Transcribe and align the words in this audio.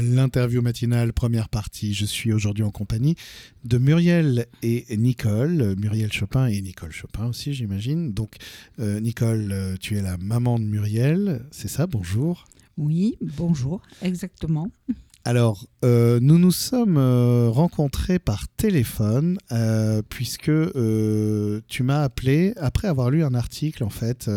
l'interview 0.00 0.62
matinale, 0.62 1.12
première 1.12 1.48
partie. 1.48 1.94
Je 1.94 2.04
suis 2.04 2.32
aujourd'hui 2.32 2.64
en 2.64 2.70
compagnie 2.70 3.16
de 3.64 3.78
Muriel 3.78 4.46
et 4.62 4.84
Nicole. 4.96 5.74
Muriel 5.78 6.12
Chopin 6.12 6.46
et 6.46 6.60
Nicole 6.60 6.92
Chopin 6.92 7.26
aussi, 7.26 7.54
j'imagine. 7.54 8.12
Donc, 8.12 8.36
euh, 8.80 9.00
Nicole, 9.00 9.52
euh, 9.52 9.76
tu 9.78 9.96
es 9.96 10.02
la 10.02 10.16
maman 10.16 10.58
de 10.58 10.64
Muriel, 10.64 11.44
c'est 11.50 11.68
ça? 11.68 11.86
Bonjour. 11.86 12.46
Oui, 12.76 13.16
bonjour, 13.20 13.82
exactement. 14.02 14.68
Alors, 15.26 15.66
euh, 15.86 16.20
nous 16.20 16.38
nous 16.38 16.50
sommes 16.50 16.98
euh, 16.98 17.48
rencontrés 17.48 18.18
par 18.18 18.46
téléphone 18.46 19.38
euh, 19.52 20.02
puisque 20.06 20.52
tu 21.66 21.82
m'as 21.82 22.02
appelé 22.02 22.52
après 22.58 22.88
avoir 22.88 23.08
lu 23.08 23.24
un 23.24 23.32
article 23.32 23.84
en 23.84 23.88
fait 23.88 24.30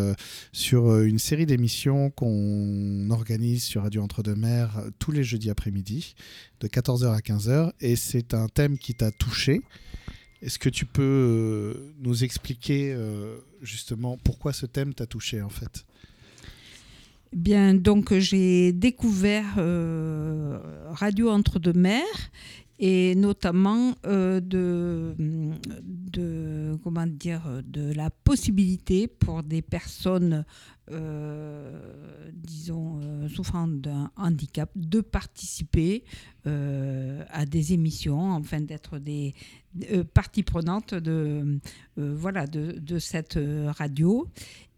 sur 0.52 1.00
une 1.02 1.18
série 1.18 1.44
d'émissions 1.44 2.08
qu'on 2.08 3.10
organise 3.10 3.64
sur 3.64 3.82
Radio 3.82 4.02
Entre-deux-Mers 4.02 4.80
tous 4.98 5.12
les 5.12 5.24
jeudis 5.24 5.50
après-midi 5.50 6.14
de 6.60 6.68
14h 6.68 7.14
à 7.14 7.18
15h 7.18 7.72
et 7.80 7.94
c'est 7.94 8.32
un 8.32 8.48
thème 8.48 8.78
qui 8.78 8.94
t'a 8.94 9.10
touché. 9.10 9.60
Est-ce 10.40 10.58
que 10.58 10.70
tu 10.70 10.86
peux 10.86 11.92
nous 12.00 12.24
expliquer 12.24 12.96
justement 13.60 14.16
pourquoi 14.24 14.54
ce 14.54 14.64
thème 14.64 14.94
t'a 14.94 15.04
touché 15.04 15.42
en 15.42 15.50
fait? 15.50 15.84
Bien, 17.34 17.74
donc 17.74 18.14
j'ai 18.14 18.72
découvert 18.72 19.58
Radio 20.98 21.30
Entre-deux-Mers 21.30 22.30
et 22.80 23.14
notamment 23.14 23.94
euh, 24.04 24.40
de, 24.40 25.14
de, 25.18 26.76
comment 26.82 27.06
dire, 27.06 27.42
de 27.64 27.92
la 27.92 28.10
possibilité 28.10 29.06
pour 29.06 29.44
des 29.44 29.62
personnes, 29.62 30.44
euh, 30.90 32.28
disons, 32.32 33.00
souffrant 33.28 33.68
d'un 33.68 34.10
handicap, 34.16 34.70
de 34.74 35.00
participer 35.00 36.02
à 36.44 37.44
des 37.44 37.74
émissions, 37.74 38.32
enfin 38.32 38.60
d'être 38.60 38.98
des 38.98 39.34
parties 40.14 40.42
prenantes 40.42 40.94
de, 40.94 41.60
voilà, 41.96 42.46
de, 42.46 42.78
de 42.78 42.98
cette 42.98 43.38
radio. 43.66 44.26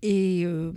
Et 0.02 0.44
euh, 0.46 0.72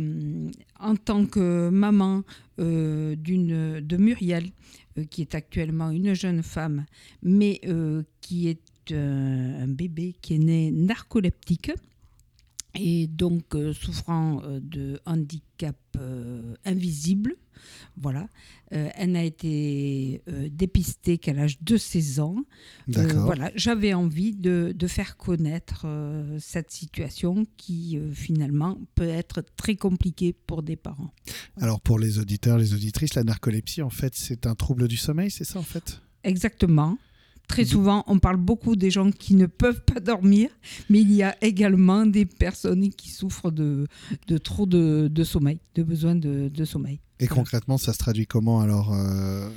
en 0.79 0.95
tant 0.95 1.25
que 1.25 1.69
maman 1.69 2.23
euh, 2.59 3.15
d'une, 3.15 3.79
de 3.79 3.97
Muriel, 3.97 4.45
euh, 4.45 4.49
qui 5.09 5.21
est 5.21 5.35
actuellement 5.35 5.89
une 5.91 6.13
jeune 6.13 6.43
femme, 6.43 6.85
mais 7.21 7.61
qui 8.21 8.49
est 8.49 8.93
un 8.93 9.67
bébé 9.67 10.15
qui 10.21 10.35
est 10.35 10.39
né 10.39 10.71
narcoleptique, 10.71 11.71
et 12.75 13.07
donc 13.07 13.55
souffrant 13.73 14.41
de 14.61 14.99
handicap 15.05 15.77
invisible, 16.65 17.35
voilà. 17.97 18.27
Euh, 18.73 18.89
elle 18.95 19.11
n'a 19.11 19.23
été 19.23 20.21
euh, 20.27 20.49
dépistée 20.51 21.17
qu'à 21.17 21.33
l'âge 21.33 21.61
de 21.61 21.77
16 21.77 22.19
ans. 22.19 22.37
Euh, 22.97 23.07
voilà, 23.13 23.51
j'avais 23.55 23.93
envie 23.93 24.33
de, 24.33 24.73
faire 24.87 25.15
connaître 25.17 25.87
cette 26.39 26.69
situation 26.71 27.45
qui 27.57 27.97
finalement 28.13 28.77
peut 28.95 29.07
être 29.07 29.43
très 29.55 29.75
compliquée 29.75 30.33
pour 30.33 30.61
des 30.61 30.75
parents. 30.75 31.13
Alors 31.59 31.79
pour 31.79 31.97
les 31.97 32.19
auditeurs, 32.19 32.57
les 32.57 32.73
auditrices, 32.73 33.15
la 33.15 33.23
narcolepsie 33.23 33.81
en 33.81 33.89
fait 33.89 34.13
c'est 34.13 34.45
un 34.45 34.55
trouble 34.55 34.87
du 34.87 34.97
sommeil, 34.97 35.31
c'est 35.31 35.45
ça 35.45 35.59
en 35.59 35.63
fait? 35.63 36.01
Exactement. 36.23 36.97
Très 37.47 37.65
souvent, 37.65 38.03
on 38.07 38.19
parle 38.19 38.37
beaucoup 38.37 38.75
des 38.75 38.89
gens 38.89 39.11
qui 39.11 39.35
ne 39.35 39.45
peuvent 39.45 39.81
pas 39.81 39.99
dormir, 39.99 40.49
mais 40.89 41.01
il 41.01 41.11
y 41.11 41.23
a 41.23 41.35
également 41.41 42.05
des 42.05 42.25
personnes 42.25 42.89
qui 42.89 43.09
souffrent 43.09 43.51
de, 43.51 43.87
de 44.27 44.37
trop 44.37 44.65
de, 44.65 45.07
de, 45.11 45.23
sommeil, 45.23 45.59
de 45.75 45.83
besoin 45.83 46.15
de, 46.15 46.49
de 46.49 46.65
sommeil. 46.65 46.99
Et 47.19 47.27
concrètement, 47.27 47.77
ça 47.77 47.93
se 47.93 47.99
traduit 47.99 48.25
comment 48.25 48.61
alors 48.61 48.93
euh, 48.93 49.49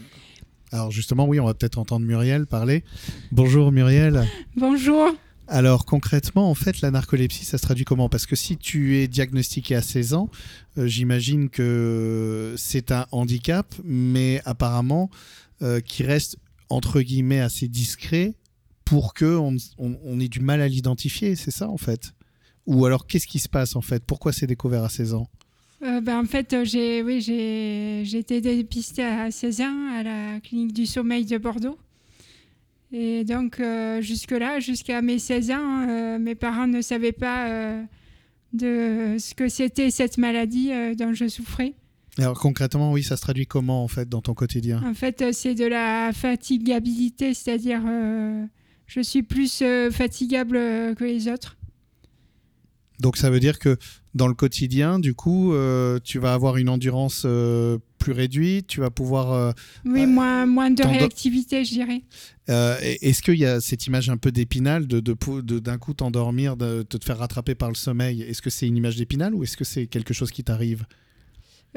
Alors 0.73 0.91
justement, 0.91 1.27
oui, 1.27 1.41
on 1.41 1.47
va 1.47 1.55
peut-être 1.55 1.79
entendre 1.79 2.05
Muriel 2.05 2.47
parler. 2.47 2.84
Bonjour 3.33 3.73
Muriel. 3.73 4.27
Bonjour. 4.57 5.12
Alors 5.48 5.87
concrètement, 5.87 6.51
en 6.51 6.55
fait, 6.55 6.81
la 6.81 6.91
narcolepsie, 6.91 7.45
ça 7.45 7.57
se 7.57 7.62
traduit 7.62 7.84
comment? 7.84 8.08
Parce 8.08 8.27
que 8.27 8.35
si 8.35 8.57
tu 8.57 8.96
es 8.98 9.07
diagnostiqué 9.07 9.77
à 9.77 9.83
16 9.83 10.14
ans, 10.14 10.29
euh, 10.77 10.86
j'imagine 10.86 11.48
que 11.51 12.55
c'est 12.57 12.91
un 12.91 13.07
handicap, 13.13 13.73
mais 13.85 14.42
apparemment 14.45 15.08
euh, 15.63 15.80
qui 15.80 16.02
reste 16.02 16.36
entre 16.68 17.00
guillemets 17.00 17.40
assez 17.40 17.68
discret 17.68 18.34
pour 18.84 19.14
que 19.14 19.36
on, 19.78 20.20
ait 20.20 20.28
du 20.28 20.40
mal 20.40 20.60
à 20.60 20.68
l'identifier, 20.68 21.34
c'est 21.34 21.50
ça 21.50 21.68
en 21.68 21.77
fait? 21.77 22.12
Ou 22.66 22.86
alors 22.86 23.06
qu'est-ce 23.06 23.27
qui 23.27 23.38
se 23.38 23.48
passe 23.48 23.77
en 23.77 23.80
fait? 23.80 24.02
Pourquoi 24.04 24.32
c'est 24.32 24.46
découvert 24.46 24.84
à 24.84 24.88
16 24.88 25.14
ans? 25.14 25.28
Euh, 25.82 26.00
ben, 26.00 26.20
en 26.20 26.24
fait, 26.24 26.52
euh, 26.52 26.64
j'ai 26.64 27.02
oui, 27.02 27.20
j'ai 27.20 28.18
été 28.18 28.40
dépistée 28.40 29.04
à 29.04 29.30
16 29.30 29.60
ans 29.60 29.88
à 29.94 30.02
la 30.02 30.40
clinique 30.40 30.72
du 30.72 30.86
sommeil 30.86 31.24
de 31.24 31.36
Bordeaux. 31.36 31.78
Et 32.92 33.24
donc, 33.24 33.60
euh, 33.60 34.00
jusque-là, 34.00 34.60
jusqu'à 34.60 35.02
mes 35.02 35.18
16 35.18 35.50
ans, 35.50 36.18
mes 36.18 36.34
parents 36.34 36.68
ne 36.68 36.80
savaient 36.80 37.12
pas 37.12 37.50
de 38.52 39.16
ce 39.18 39.34
que 39.34 39.48
c'était 39.48 39.90
cette 39.90 40.16
maladie 40.16 40.70
dont 40.96 41.12
je 41.12 41.28
souffrais. 41.28 41.74
Alors 42.18 42.38
concrètement, 42.38 42.92
oui, 42.92 43.02
ça 43.02 43.16
se 43.16 43.22
traduit 43.22 43.46
comment 43.46 43.84
en 43.84 43.88
fait 43.88 44.08
dans 44.08 44.22
ton 44.22 44.34
quotidien? 44.34 44.82
En 44.84 44.94
fait, 44.94 45.20
euh, 45.20 45.30
c'est 45.32 45.54
de 45.54 45.66
la 45.66 46.12
fatigabilité, 46.14 47.34
c'est-à-dire 47.34 47.82
euh, 47.86 48.44
je 48.86 49.00
suis 49.00 49.22
plus 49.22 49.60
euh, 49.62 49.90
fatigable 49.90 50.56
que 50.96 51.04
les 51.04 51.28
autres. 51.28 51.56
Donc 53.00 53.18
ça 53.18 53.28
veut 53.28 53.40
dire 53.40 53.58
que 53.58 53.77
dans 54.14 54.28
le 54.28 54.34
quotidien, 54.34 54.98
du 54.98 55.12
coup, 55.12 55.52
tu 56.02 56.18
vas 56.18 56.32
avoir 56.32 56.56
une 56.56 56.70
endurance 56.70 57.27
plus 57.98 58.12
réduite, 58.12 58.68
tu 58.68 58.80
vas 58.80 58.88
pouvoir... 58.88 59.54
oui, 59.84 60.06
moins, 60.06 60.46
moins 60.46 60.70
de 60.70 60.83
réactivité, 60.83 61.66
je 61.66 61.72
dirais. 61.72 62.02
Est-ce 62.48 63.20
qu'il 63.20 63.38
y 63.38 63.44
a 63.44 63.60
cette 63.60 63.86
image 63.86 64.08
un 64.08 64.16
peu 64.16 64.33
d'épinal, 64.33 64.86
de, 64.86 65.00
de, 65.00 65.58
d'un 65.58 65.77
coup 65.77 65.92
t'endormir, 65.92 66.56
de, 66.56 66.84
te 66.84 67.04
faire 67.04 67.18
rattraper 67.18 67.54
par 67.54 67.68
le 67.68 67.74
sommeil? 67.74 68.22
Est-ce 68.22 68.40
que 68.40 68.48
c'est 68.48 68.66
une 68.66 68.78
image 68.78 68.96
d'épinal 68.96 69.34
ou 69.34 69.42
est-ce 69.44 69.58
que 69.58 69.64
c'est 69.64 69.86
quelque 69.86 70.14
chose 70.14 70.30
qui 70.30 70.42
t'arrive? 70.42 70.86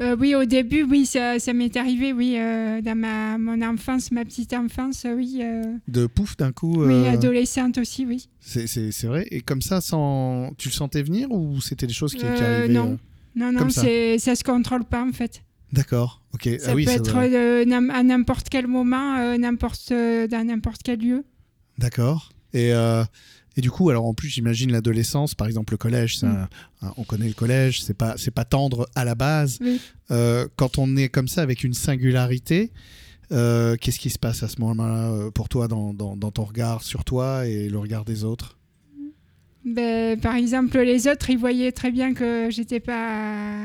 Euh, 0.00 0.16
oui, 0.18 0.34
au 0.34 0.44
début, 0.46 0.82
oui, 0.82 1.04
ça, 1.04 1.36
m'est 1.52 1.76
arrivé, 1.76 2.12
oui, 2.12 2.36
euh, 2.38 2.80
dans 2.80 2.96
ma, 2.96 3.36
mon 3.36 3.60
enfance, 3.60 4.10
ma 4.10 4.24
petite 4.24 4.54
enfance, 4.54 5.04
oui. 5.04 5.40
Euh. 5.42 5.62
De 5.88 6.06
pouf 6.06 6.36
d'un 6.38 6.52
coup 6.52 6.84
Oui, 6.84 7.06
adolescente 7.06 7.76
aussi, 7.76 8.06
oui. 8.06 8.28
C'est 8.40 9.04
vrai. 9.04 9.26
Et 9.30 9.42
comme 9.42 9.60
ça, 9.60 9.80
sans... 9.80 10.52
tu 10.56 10.68
le 10.68 10.74
sentais 10.74 11.02
venir 11.02 11.30
ou 11.30 11.60
c'était 11.60 11.86
des 11.86 11.92
choses 11.92 12.12
qui, 12.12 12.20
qui 12.20 12.26
arrivaient 12.26 12.68
Non, 12.68 12.98
non, 13.36 13.52
non, 13.52 13.68
ça? 13.68 13.82
ça 14.18 14.34
se 14.34 14.44
contrôle 14.44 14.84
pas 14.84 15.04
en 15.04 15.12
fait. 15.12 15.42
D'accord, 15.72 16.22
ok. 16.34 16.48
Ça 16.58 16.72
ah 16.72 16.74
peut 16.74 16.88
être 16.88 17.16
à 17.16 18.02
n'importe 18.02 18.48
quel 18.48 18.66
moment, 18.66 19.36
n'importe 19.36 19.92
dans 19.92 20.46
n'importe 20.46 20.80
quel 20.82 21.00
lieu. 21.00 21.24
D'accord. 21.78 22.30
Et 22.54 22.72
et 23.60 23.62
du 23.62 23.70
coup, 23.70 23.90
alors 23.90 24.06
en 24.06 24.14
plus, 24.14 24.30
j'imagine 24.30 24.72
l'adolescence, 24.72 25.34
par 25.34 25.46
exemple 25.46 25.74
le 25.74 25.76
collège, 25.76 26.16
ça, 26.16 26.28
mm. 26.28 26.48
hein, 26.80 26.92
on 26.96 27.04
connaît 27.04 27.28
le 27.28 27.34
collège, 27.34 27.82
c'est 27.82 27.92
pas, 27.92 28.14
c'est 28.16 28.30
pas 28.30 28.46
tendre 28.46 28.88
à 28.94 29.04
la 29.04 29.14
base. 29.14 29.58
Euh, 30.10 30.48
quand 30.56 30.78
on 30.78 30.96
est 30.96 31.10
comme 31.10 31.28
ça 31.28 31.42
avec 31.42 31.62
une 31.62 31.74
singularité, 31.74 32.72
euh, 33.32 33.76
qu'est-ce 33.78 33.98
qui 33.98 34.08
se 34.08 34.18
passe 34.18 34.42
à 34.42 34.48
ce 34.48 34.62
moment-là 34.62 35.10
euh, 35.10 35.30
pour 35.30 35.50
toi 35.50 35.68
dans, 35.68 35.92
dans, 35.92 36.30
ton 36.30 36.44
regard 36.44 36.82
sur 36.82 37.04
toi 37.04 37.46
et 37.46 37.68
le 37.68 37.78
regard 37.78 38.06
des 38.06 38.24
autres? 38.24 38.56
Ben, 39.66 40.18
Par 40.18 40.36
exemple, 40.36 40.78
les 40.78 41.06
autres, 41.06 41.28
ils 41.28 41.38
voyaient 41.38 41.72
très 41.72 41.90
bien 41.90 42.14
que 42.14 42.48
j'étais 42.50 42.80
pas, 42.80 43.58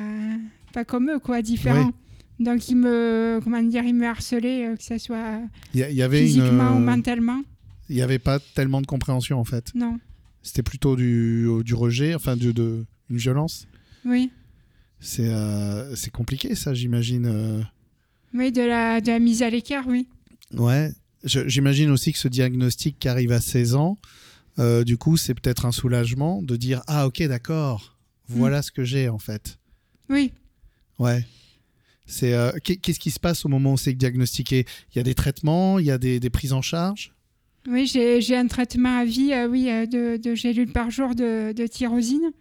pas 0.74 0.84
comme 0.84 1.10
eux, 1.10 1.20
quoi, 1.20 1.42
différent. 1.42 1.94
Donc 2.38 2.68
ils 2.68 2.76
me, 2.76 3.40
comment 3.42 3.64
dire, 3.64 3.86
ils 3.86 3.96
me 3.96 4.08
harcelaient, 4.08 4.74
que 4.78 4.84
ce 4.84 4.98
soit 4.98 5.40
y, 5.74 5.80
y 5.80 6.02
avait 6.02 6.24
physiquement 6.24 6.76
ou 6.76 6.80
mentalement 6.80 7.44
il 7.90 7.96
n'y 7.96 8.02
avait 8.02 8.20
pas 8.20 8.40
tellement 8.40 8.82
de 8.82 8.88
compréhension 8.88 9.40
en 9.40 9.44
fait. 9.44 9.74
Non. 9.76 10.00
C'était 10.42 10.64
plutôt 10.64 10.96
du, 10.96 11.48
du, 11.64 11.74
rejet, 11.74 12.14
enfin 12.14 12.38
de, 12.38 12.52
de, 12.52 12.86
une 13.10 13.18
violence. 13.18 13.68
Oui. 14.06 14.32
C'est 15.00 15.28
euh, 15.28 15.96
compliqué 16.14 16.56
ça, 16.56 16.74
j'imagine. 16.74 17.26
Euh. 17.26 17.62
Oui, 18.34 18.52
de 18.52 18.62
la, 18.62 19.02
de 19.02 19.08
la 19.08 19.20
mise 19.20 19.42
à 19.42 19.50
l'écart, 19.50 19.88
oui. 19.88 20.08
Ouais. 20.54 20.92
J'imagine 21.24 21.90
aussi 21.90 22.14
que 22.14 22.20
ce 22.20 22.28
diagnostic 22.28 23.00
qui 23.00 23.08
arrive 23.08 23.32
à 23.32 23.42
16 23.42 23.74
ans, 23.76 23.98
euh, 24.60 24.84
du 24.84 24.98
coup, 24.98 25.18
c'est 25.18 25.34
peut-être 25.34 25.66
un 25.66 25.72
soulagement 25.72 26.44
de 26.44 26.56
dire 26.56 26.84
Ah, 26.88 27.08
ok, 27.08 27.24
d'accord, 27.24 27.98
voilà 28.28 28.60
mm. 28.60 28.64
ce 28.64 28.72
que 28.72 28.84
j'ai 28.84 29.10
en 29.10 29.18
fait. 29.18 29.58
Oui. 30.10 30.32
Ouais. 31.00 31.26
C'est 32.06 32.36
qu'est-ce 32.64 33.00
qui 33.00 33.10
se 33.10 33.20
passe 33.20 33.46
au 33.46 33.50
moment 33.50 33.74
où 33.74 33.78
c'est 33.78 33.94
diagnostiqué? 33.94 34.68
Il 34.94 34.98
y 34.98 35.00
a 35.00 35.04
des 35.04 35.16
traitements, 35.16 35.80
il 35.80 35.88
y 35.88 35.92
a 35.92 35.98
des, 35.98 36.20
des 36.20 36.30
prises 36.30 36.54
en 36.54 36.62
charge? 36.62 37.15
Oui, 37.68 37.86
j'ai 37.88 38.36
un 38.36 38.48
traitement 38.48 39.00
à 39.00 39.06
vie 39.06 39.34
euh, 39.34 39.48
oui, 39.48 39.70
euh, 39.70 39.86
de, 39.86 40.18
de 40.18 40.36
gélules 40.36 40.72
par 40.72 40.92
jour 40.92 41.16
de, 41.16 41.52
de 41.52 41.68
tyrosine. 41.68 42.32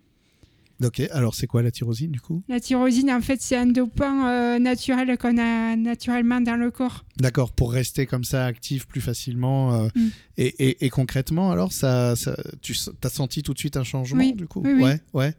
Ok, 0.82 1.00
alors 1.12 1.34
c'est 1.34 1.46
quoi 1.46 1.62
la 1.62 1.70
tyrosine 1.70 2.10
du 2.10 2.20
coup? 2.20 2.42
La 2.48 2.58
tyrosine, 2.60 3.10
en 3.10 3.20
fait, 3.20 3.40
c'est 3.40 3.56
un 3.56 3.66
dopant 3.66 4.26
euh, 4.26 4.58
naturel 4.58 5.16
qu'on 5.16 5.38
a 5.38 5.76
naturellement 5.76 6.40
dans 6.40 6.56
le 6.56 6.70
corps. 6.70 7.04
D'accord, 7.16 7.52
pour 7.52 7.72
rester 7.72 8.06
comme 8.06 8.24
ça 8.24 8.44
actif 8.44 8.86
plus 8.86 9.00
facilement. 9.00 9.84
Mm. 9.94 10.08
et, 10.36 10.84
et, 10.84 10.90
concrètement, 10.90 11.52
alors, 11.52 11.72
ça, 11.72 12.16
ça 12.16 12.36
tu 12.60 12.76
as 13.02 13.08
senti 13.08 13.42
tout 13.42 13.54
de 13.54 13.58
suite 13.58 13.76
un 13.76 13.84
changement 13.84 14.28
du 14.32 14.46
coup? 14.46 14.62
oui, 14.64 14.82
Ouais, 14.82 15.00
ouais. 15.14 15.34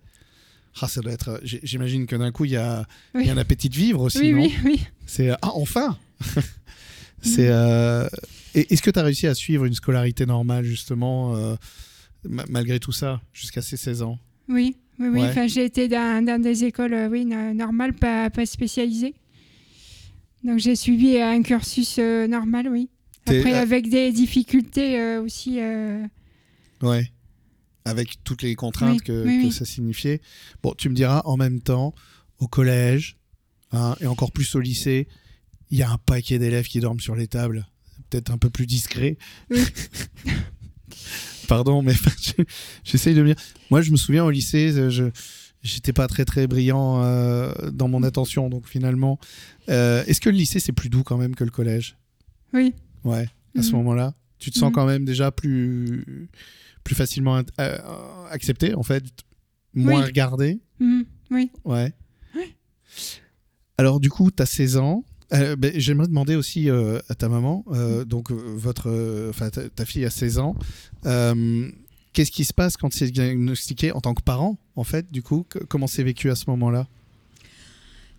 Ah, 0.82 0.88
ça 0.88 1.02
doit 1.02 1.14
être. 1.14 1.40
J'imagine 1.44 2.06
que 2.06 2.16
d'un 2.16 2.32
coup, 2.32 2.46
il 2.46 2.52
y, 2.52 2.58
a, 2.58 2.86
y 3.16 3.30
a 3.30 3.34
un 3.34 3.38
appétit 3.38 3.70
de 3.70 3.76
vivre 3.76 4.02
aussi. 4.02 4.20
Oui, 4.20 4.32
non? 4.34 4.42
oui, 4.42 4.54
oui. 4.66 4.82
C'est. 5.06 5.30
Ah, 5.42 5.52
enfin 5.54 5.98
C'est. 7.22 7.48
euh, 7.50 8.08
et 8.54 8.72
Est-ce 8.74 8.82
que 8.82 8.92
tu 8.92 9.00
as 9.00 9.04
réussi 9.04 9.28
à 9.28 9.34
suivre 9.36 9.66
une 9.66 9.74
scolarité 9.74 10.26
normale, 10.26 10.64
justement, 10.66 11.36
euh, 11.36 11.56
ma- 12.24 12.46
malgré 12.50 12.80
tout 12.80 12.92
ça, 12.92 13.22
jusqu'à 13.34 13.62
ces 13.62 13.78
16 13.78 14.02
ans? 14.02 14.20
Oui, 14.48 14.76
oui, 15.00 15.08
oui. 15.10 15.20
Ouais. 15.22 15.28
Enfin, 15.30 15.48
j'ai 15.48 15.66
été 15.66 15.88
dans, 15.88 16.24
dans 16.24 16.42
des 16.42 16.64
écoles 16.64 16.94
euh, 16.94 17.10
oui, 17.10 17.26
no- 17.26 17.54
normales, 17.54 17.94
pas, 17.94 18.30
pas 18.30 18.46
spécialisées. 18.46 19.16
Donc 20.44 20.60
j'ai 20.60 20.76
suivi 20.76 21.18
un 21.20 21.42
cursus 21.42 21.96
euh, 22.00 22.28
normal, 22.28 22.68
oui. 22.70 22.90
Après, 23.26 23.56
euh, 23.56 23.62
avec 23.62 23.90
des 23.90 24.12
difficultés 24.12 25.00
euh, 25.00 25.22
aussi. 25.22 25.60
euh, 25.60 26.06
Ouais. 26.82 27.12
Avec 27.86 28.24
toutes 28.24 28.42
les 28.44 28.56
contraintes 28.56 29.00
Oui, 29.00 29.06
que, 29.06 29.26
oui, 29.26 29.40
que 29.42 29.48
oui. 29.48 29.52
ça 29.52 29.66
signifiait. 29.66 30.22
Bon, 30.62 30.74
tu 30.78 30.90
me 30.90 30.96
diras, 30.96 31.22
en 31.26 31.38
même 31.38 31.62
temps, 31.62 31.94
au 32.40 32.48
collège, 32.48 33.18
hein, 33.72 33.96
et 34.02 34.06
encore 34.08 34.32
plus 34.32 34.54
au 34.56 34.60
lycée, 34.60 35.08
il 35.72 35.78
y 35.78 35.84
a 35.84 35.90
un 35.92 35.98
paquet 35.98 36.40
d'élèves 36.40 36.68
qui 36.68 36.80
dorment 36.80 37.00
sur 37.00 37.16
les 37.16 37.28
tables. 37.28 37.68
Peut-être 38.10 38.32
un 38.32 38.38
peu 38.38 38.50
plus 38.50 38.66
discret. 38.68 39.18
Oui. 39.50 39.60
Pardon, 41.48 41.82
mais 41.82 41.94
je- 42.22 42.44
j'essaye 42.84 43.14
de 43.16 43.22
me 43.22 43.28
dire. 43.34 43.36
Moi, 43.70 43.82
je 43.82 43.92
me 43.92 43.98
souviens 43.98 44.24
au 44.26 44.30
lycée, 44.32 44.72
euh, 44.78 44.90
je 44.90 45.06
j'étais 45.64 45.94
pas 45.94 46.08
très 46.08 46.26
très 46.26 46.46
brillant 46.48 47.02
euh, 47.04 47.52
dans 47.72 47.88
mon 47.88 48.04
attention, 48.04 48.50
donc 48.50 48.68
finalement, 48.68 49.20
euh, 49.70 50.04
est-ce 50.06 50.22
que 50.22 50.30
le 50.30 50.36
lycée 50.38 50.60
c'est 50.60 50.72
plus 50.74 50.90
doux 50.90 51.02
quand 51.04 51.18
même 51.18 51.34
que 51.36 51.44
le 51.44 51.50
collège? 51.50 51.98
Oui. 52.54 52.74
Ouais. 53.04 53.28
À 53.58 53.64
ce 53.64 53.70
Mhm. 53.72 53.78
moment-là, 53.78 54.14
tu 54.38 54.52
te 54.52 54.58
sens 54.60 54.70
Mhm. 54.70 54.74
quand 54.76 54.86
même 54.86 55.06
déjà 55.06 55.32
plus 55.32 56.30
plus 56.84 56.94
facilement 56.94 57.42
euh, 57.60 57.78
accepté 58.30 58.76
en 58.76 58.84
fait, 58.84 59.04
moins 59.74 60.02
Oui. 60.02 60.06
regardé. 60.06 60.60
Mhm, 60.80 61.06
oui. 61.32 61.50
Ouais. 61.64 61.94
Ouais. 62.36 62.56
Alors 63.80 64.00
du 64.00 64.10
coup, 64.12 64.30
tu 64.30 64.44
as 64.44 64.46
16 64.46 64.78
ans. 64.78 65.04
Euh, 65.34 65.56
ben, 65.56 65.72
J'aimerais 65.76 66.08
demander 66.08 66.36
aussi 66.36 66.70
euh, 66.70 67.00
à 67.10 67.16
ta 67.16 67.30
maman, 67.30 67.66
euh, 67.72 68.06
donc 68.06 68.32
votre, 68.32 69.32
ta, 69.50 69.70
ta 69.70 69.86
fille 69.86 70.06
a 70.06 70.10
16 70.10 70.38
ans. 70.40 70.56
Qu'est-ce 72.14 72.32
qui 72.32 72.46
se 72.46 72.54
passe 72.54 72.78
quand 72.78 72.94
c'est 72.94 73.12
diagnostiqué 73.12 73.92
en 73.92 74.00
tant 74.00 74.14
que 74.14 74.22
parent, 74.22 74.58
en 74.78 74.84
fait, 74.86 75.12
du 75.12 75.22
coup? 75.22 75.46
Que- 75.50 75.60
Comment 75.60 75.88
c'est 75.88 76.04
vécu 76.04 76.30
à 76.30 76.36
ce 76.36 76.50
moment-là? 76.50 76.88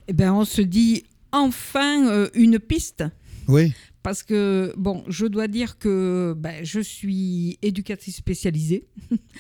Eh 0.08 0.12
ben, 0.12 0.32
on 0.34 0.44
se 0.44 0.60
dit 0.60 1.04
enfin 1.32 2.28
une 2.34 2.58
piste. 2.58 3.04
Oui. 3.48 3.72
Parce 4.02 4.22
que, 4.22 4.72
bon, 4.76 5.02
je 5.08 5.26
dois 5.26 5.48
dire 5.48 5.78
que 5.78 6.34
ben, 6.36 6.62
je 6.64 6.78
suis 6.80 7.58
éducatrice 7.62 8.16
spécialisée. 8.16 8.86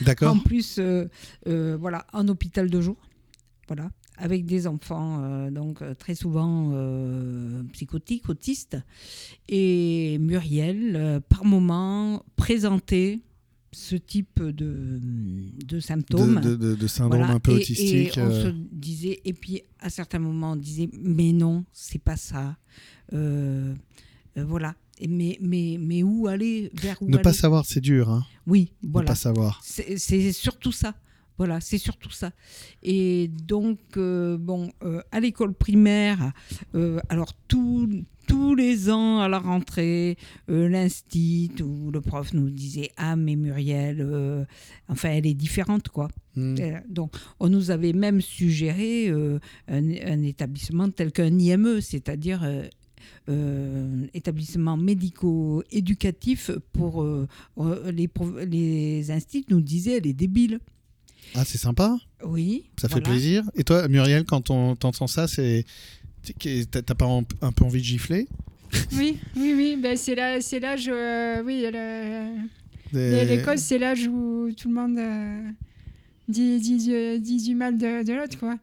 D'accord. 0.00 0.34
En 0.34 0.38
plus, 0.38 0.80
voilà, 1.44 2.06
en 2.14 2.26
hôpital 2.28 2.70
de 2.70 2.80
jour. 2.80 2.96
Voilà. 3.68 3.90
Avec 4.18 4.46
des 4.46 4.66
enfants, 4.66 5.20
euh, 5.22 5.50
donc 5.50 5.82
euh, 5.82 5.92
très 5.94 6.14
souvent 6.14 6.70
euh, 6.72 7.62
psychotiques, 7.72 8.28
autistes. 8.30 8.78
Et 9.48 10.16
Muriel, 10.18 10.96
euh, 10.96 11.20
par 11.20 11.44
moment, 11.44 12.24
présentait 12.34 13.20
ce 13.72 13.94
type 13.94 14.42
de, 14.42 15.00
de 15.66 15.80
symptômes. 15.80 16.40
De, 16.40 16.50
de- 16.50 16.56
de- 16.56 16.74
de 16.76 16.86
syndrome 16.86 17.18
Voilà. 17.20 17.34
un 17.34 17.40
peu 17.40 17.52
Et- 17.52 17.56
autistique. 17.56 18.16
Et, 18.16 18.22
on 18.22 18.30
se 18.30 18.48
disait, 18.72 19.20
et 19.26 19.34
puis 19.34 19.60
à 19.80 19.90
certains 19.90 20.18
moments, 20.18 20.52
on 20.52 20.56
disait, 20.56 20.88
mais 20.94 21.32
non, 21.32 21.64
c'est 21.74 22.00
pas 22.02 22.16
ça. 22.16 22.56
Voilà. 24.34 24.74
Mais, 25.06 25.36
mais, 25.42 25.76
mais 25.78 26.02
où 26.02 26.26
aller? 26.26 26.70
Vers 26.74 26.96
où 27.02 27.08
Ne 27.10 27.18
pas 27.18 27.34
savoir, 27.34 27.66
c'est 27.66 27.80
dur. 27.82 28.08
Hein. 28.08 28.24
Oui, 28.46 28.72
Ne 28.82 29.02
pas 29.02 29.14
savoir. 29.14 29.60
C'est 29.62 30.32
surtout 30.32 30.72
ça. 30.72 30.94
Voilà, 31.38 31.60
c'est 31.60 31.78
surtout 31.78 32.10
ça. 32.10 32.30
Et 32.82 33.28
donc, 33.28 33.78
euh, 33.96 34.38
bon, 34.38 34.70
euh, 34.82 35.02
à 35.12 35.20
l'école 35.20 35.52
primaire, 35.52 36.32
euh, 36.74 36.98
alors 37.10 37.34
tout- 37.46 37.88
tous 38.26 38.54
les 38.54 38.90
ans 38.90 39.20
à 39.20 39.28
la 39.28 39.38
rentrée, 39.38 40.16
l'instit 40.48 41.52
ou 41.62 41.90
le 41.92 42.00
prof 42.00 42.32
nous 42.32 42.50
disait 42.50 42.90
Ah, 42.96 43.14
mais 43.16 43.36
Muriel, 43.36 44.46
enfin, 44.88 45.10
elle 45.10 45.26
est 45.26 45.34
différente, 45.34 45.88
quoi. 45.90 46.08
Hmm. 46.34 46.54
Donc, 46.88 47.14
on 47.38 47.48
nous 47.48 47.70
avait 47.70 47.92
même 47.92 48.20
suggéré 48.20 49.10
un, 49.10 49.38
un 49.68 50.22
établissement 50.22 50.90
tel 50.90 51.12
qu'un 51.12 51.38
IME, 51.38 51.80
c'est-à-dire 51.80 52.42
euh, 52.42 52.64
euh, 53.28 54.06
établissement 54.12 54.76
médico-éducatif 54.76 56.50
pour 56.72 57.02
euh, 57.02 57.26
les, 57.92 58.08
les 58.46 59.10
instituts 59.10 59.46
nous 59.54 59.60
disaient 59.60 59.98
elle 59.98 60.06
est 60.06 60.12
débile. 60.12 60.58
Ah, 61.34 61.44
c'est 61.44 61.58
sympa. 61.58 61.96
Oui. 62.24 62.64
Ça 62.80 62.88
fait 62.88 63.00
plaisir. 63.00 63.42
Et 63.54 63.64
toi, 63.64 63.88
Muriel, 63.88 64.24
quand 64.24 64.50
on 64.50 64.74
t'entend 64.76 65.06
ça, 65.06 65.28
c'est 65.28 65.64
t'as 66.70 66.94
pas 66.94 67.06
un 67.06 67.22
un 67.42 67.52
peu 67.52 67.64
envie 67.64 67.80
de 67.80 67.84
gifler? 67.84 68.26
Oui, 68.96 69.18
oui, 69.36 69.54
oui. 69.56 69.78
Ben, 69.80 69.96
c'est 69.96 70.14
là, 70.14 70.40
c'est 70.40 70.58
l'âge. 70.60 70.88
euh, 70.92 71.42
oui, 71.44 71.62
Des- 72.92 73.24
l'école, 73.24 73.58
c'est 73.58 73.78
l'âge 73.78 74.06
où 74.08 74.50
tout 74.56 74.68
le 74.68 74.74
monde 74.74 74.98
euh, 74.98 75.50
dit, 76.28 76.58
dit, 76.60 77.20
dit 77.20 77.42
du 77.42 77.54
mal 77.54 77.76
de, 77.78 78.04
de 78.04 78.12
l'autre, 78.12 78.38
quoi. 78.38 78.56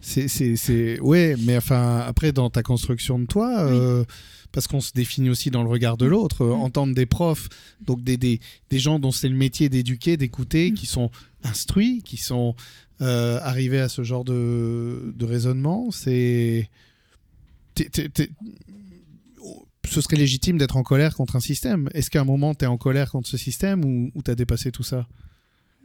C'est. 0.00 1.00
Ouais, 1.00 1.36
mais 1.44 1.56
enfin, 1.56 1.98
après, 2.06 2.32
dans 2.32 2.50
ta 2.50 2.62
construction 2.62 3.18
de 3.18 3.26
toi, 3.26 3.66
Oui. 3.66 3.72
euh, 3.72 4.04
parce 4.52 4.66
qu'on 4.66 4.80
se 4.80 4.92
définit 4.92 5.30
aussi 5.30 5.50
dans 5.50 5.62
le 5.62 5.68
regard 5.68 5.96
de 5.96 6.06
l'autre, 6.06 6.42
euh, 6.44 6.56
Mm. 6.56 6.60
entendre 6.60 6.94
des 6.94 7.06
profs, 7.06 7.48
donc 7.86 8.02
des, 8.02 8.16
des, 8.16 8.40
des 8.68 8.78
gens 8.80 8.98
dont 8.98 9.12
c'est 9.12 9.28
le 9.28 9.36
métier 9.36 9.68
d'éduquer, 9.68 10.16
d'écouter, 10.16 10.70
Mm. 10.72 10.74
qui 10.74 10.86
sont 10.86 11.10
instruits, 11.44 12.02
qui 12.02 12.16
sont 12.16 12.54
euh, 13.00 13.38
arrivés 13.42 13.80
à 13.80 13.88
ce 13.88 14.02
genre 14.02 14.24
de, 14.24 15.12
de 15.16 15.24
raisonnement, 15.24 15.90
c'est... 15.90 16.68
t'es- 17.74 17.88
t'es- 17.88 18.08
t'es- 18.08 18.30
Ce 19.88 20.00
serait 20.00 20.16
légitime 20.16 20.58
d'être 20.58 20.76
en 20.76 20.82
colère 20.82 21.14
contre 21.16 21.36
un 21.36 21.40
système. 21.40 21.88
Est-ce 21.94 22.10
qu'à 22.10 22.20
un 22.20 22.24
moment, 22.24 22.54
tu 22.54 22.64
es 22.64 22.68
en 22.68 22.76
colère 22.76 23.10
contre 23.10 23.28
ce 23.28 23.36
système 23.36 23.84
ou, 23.84 24.10
ou 24.14 24.22
tu 24.22 24.30
as 24.30 24.34
dépassé 24.34 24.70
tout 24.70 24.82
ça? 24.84 25.06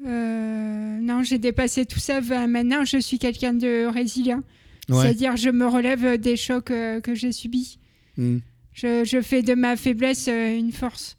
Euh, 0.05 0.99
non, 0.99 1.23
j'ai 1.23 1.39
dépassé 1.39 1.85
tout 1.85 1.99
ça. 1.99 2.21
Ben, 2.21 2.47
maintenant, 2.47 2.85
je 2.85 2.97
suis 2.99 3.17
quelqu'un 3.17 3.53
de 3.53 3.87
résilient. 3.91 4.43
Ouais. 4.89 5.01
C'est-à-dire, 5.01 5.35
je 5.37 5.49
me 5.49 5.65
relève 5.67 6.19
des 6.19 6.35
chocs 6.37 6.69
euh, 6.71 7.01
que 7.01 7.15
j'ai 7.15 7.31
subis. 7.31 7.79
Mm. 8.17 8.37
Je, 8.73 9.03
je 9.05 9.21
fais 9.21 9.41
de 9.41 9.53
ma 9.55 9.75
faiblesse 9.77 10.27
une 10.27 10.71
force. 10.71 11.17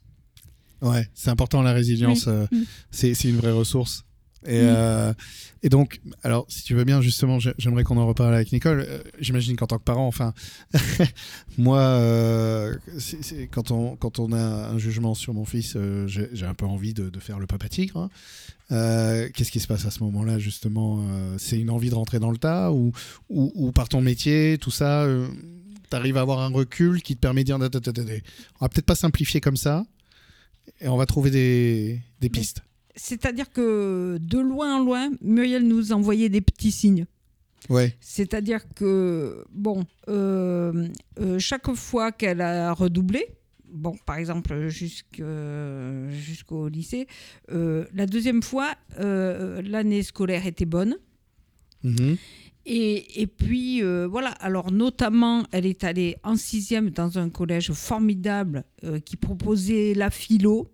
Ouais, 0.81 1.07
c'est 1.15 1.31
important 1.31 1.61
la 1.63 1.73
résilience, 1.73 2.27
Oui. 2.27 2.33
euh, 2.33 2.45
Mm. 2.51 2.63
c'est 2.91 3.13
c'est 3.15 3.29
une 3.29 3.37
vraie 3.37 3.51
ressource. 3.51 4.05
Et, 4.45 4.61
Mm. 4.61 4.65
euh, 4.69 5.13
et 5.63 5.69
donc, 5.69 5.99
alors, 6.23 6.45
si 6.47 6.63
tu 6.63 6.75
veux 6.75 6.83
bien, 6.83 7.01
justement, 7.01 7.39
j'ai- 7.39 7.53
j'aimerais 7.57 7.83
qu'on 7.83 7.97
en 7.97 8.05
reparle 8.07 8.33
avec 8.35 8.51
Nicole. 8.51 8.85
Euh, 8.87 8.99
J'imagine 9.19 9.55
qu'en 9.55 9.65
tant 9.67 9.77
que 9.79 9.83
parent, 9.83 10.05
enfin, 10.07 10.33
moi, 11.57 11.79
euh, 11.79 12.75
quand, 13.51 13.71
on, 13.71 13.95
quand 13.95 14.19
on 14.19 14.31
a 14.31 14.69
un 14.69 14.77
jugement 14.77 15.13
sur 15.15 15.33
mon 15.33 15.45
fils, 15.45 15.75
j'ai 16.07 16.45
un 16.45 16.53
peu 16.53 16.65
envie 16.65 16.93
de, 16.93 17.09
de 17.09 17.19
faire 17.19 17.39
le 17.39 17.47
papa 17.47 17.67
tigre. 17.69 18.09
hein. 18.69 19.27
Qu'est-ce 19.33 19.51
qui 19.51 19.59
se 19.59 19.67
passe 19.67 19.85
à 19.85 19.91
ce 19.91 20.03
moment-là, 20.03 20.39
justement 20.39 21.03
C'est 21.37 21.59
une 21.59 21.69
envie 21.69 21.89
de 21.89 21.95
rentrer 21.95 22.19
dans 22.19 22.31
le 22.31 22.37
tas 22.37 22.71
ou, 22.71 22.91
ou, 23.29 23.51
ou 23.55 23.71
par 23.71 23.89
ton 23.89 24.01
métier, 24.01 24.57
tout 24.59 24.71
ça 24.71 25.07
T'arrives 25.89 26.17
à 26.17 26.21
avoir 26.21 26.39
un 26.41 26.49
recul 26.49 27.01
qui 27.01 27.15
te 27.15 27.21
permet 27.21 27.41
de 27.41 27.45
dire 27.45 27.55
on 27.55 27.59
va 27.59 27.69
peut-être 27.69 28.85
pas 28.85 28.95
simplifier 28.95 29.39
comme 29.39 29.55
ça 29.57 29.85
et 30.81 30.89
on 30.89 30.97
va 30.97 31.05
trouver 31.05 31.31
des, 31.31 32.01
des 32.19 32.27
pistes. 32.29 32.61
C'est-à-dire 32.97 33.51
que 33.51 34.17
de 34.19 34.39
loin 34.39 34.75
en 34.75 34.83
loin, 34.83 35.09
Muriel 35.21 35.65
nous 35.65 35.93
envoyait 35.93 36.29
des 36.29 36.41
petits 36.41 36.71
signes. 36.71 37.05
Ouais. 37.69 37.95
C'est-à-dire 37.99 38.61
que, 38.75 39.45
bon, 39.51 39.85
euh, 40.09 40.87
euh, 41.19 41.39
chaque 41.39 41.71
fois 41.73 42.11
qu'elle 42.11 42.41
a 42.41 42.73
redoublé, 42.73 43.25
bon, 43.71 43.95
par 44.05 44.17
exemple 44.17 44.67
jusqu'au 44.67 46.67
lycée, 46.67 47.07
euh, 47.51 47.85
la 47.93 48.05
deuxième 48.05 48.43
fois, 48.43 48.73
l'année 48.97 50.03
scolaire 50.03 50.45
était 50.45 50.65
bonne. 50.65 50.97
Mhm. 51.83 52.17
Et, 52.69 53.21
et 53.21 53.27
puis, 53.27 53.81
euh, 53.81 54.07
voilà, 54.07 54.31
alors 54.41 54.73
notamment, 54.73 55.45
elle 55.53 55.65
est 55.65 55.85
allée 55.85 56.17
en 56.23 56.35
sixième 56.35 56.89
dans 56.89 57.17
un 57.17 57.29
collège 57.29 57.71
formidable 57.71 58.65
euh, 58.83 58.99
qui 58.99 59.15
proposait 59.15 59.93
la 59.93 60.09
philo 60.09 60.67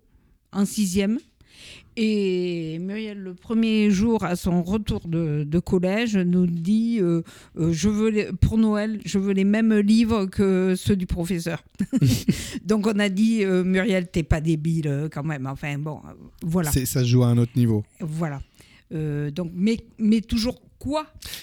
en 0.52 0.64
sixième. 0.64 1.20
Et 1.96 2.78
Muriel, 2.80 3.18
le 3.18 3.34
premier 3.34 3.88
jour 3.90 4.24
à 4.24 4.34
son 4.34 4.62
retour 4.64 5.00
de, 5.06 5.44
de 5.44 5.58
collège, 5.60 6.16
nous 6.16 6.46
dit 6.46 6.98
euh, 7.00 7.22
euh, 7.56 7.72
je 7.72 7.88
veux 7.88 8.08
les- 8.10 8.32
pour 8.40 8.58
Noël, 8.58 9.00
je 9.04 9.18
veux 9.18 9.32
les 9.32 9.44
mêmes 9.44 9.72
livres 9.78 10.24
que 10.26 10.74
ceux 10.76 10.96
du 10.96 11.06
professeur. 11.06 11.62
Donc 12.64 12.86
on 12.88 12.98
a 12.98 13.08
dit 13.08 13.44
euh, 13.44 13.62
Muriel, 13.62 14.08
t'es 14.10 14.24
pas 14.24 14.40
débile 14.40 15.08
quand 15.12 15.22
même. 15.22 15.46
Enfin 15.46 15.78
bon, 15.78 16.00
voilà, 16.42 16.72
Ça 16.72 16.84
se 16.84 17.04
joue 17.04 17.22
à 17.22 17.28
un 17.28 17.38
autre 17.38 17.52
niveau. 17.56 17.84
voilà. 18.00 18.40
Euh, 18.92 19.30
donc, 19.30 19.50
mais, 19.54 19.78
mais 19.98 20.20
toujours 20.20 20.60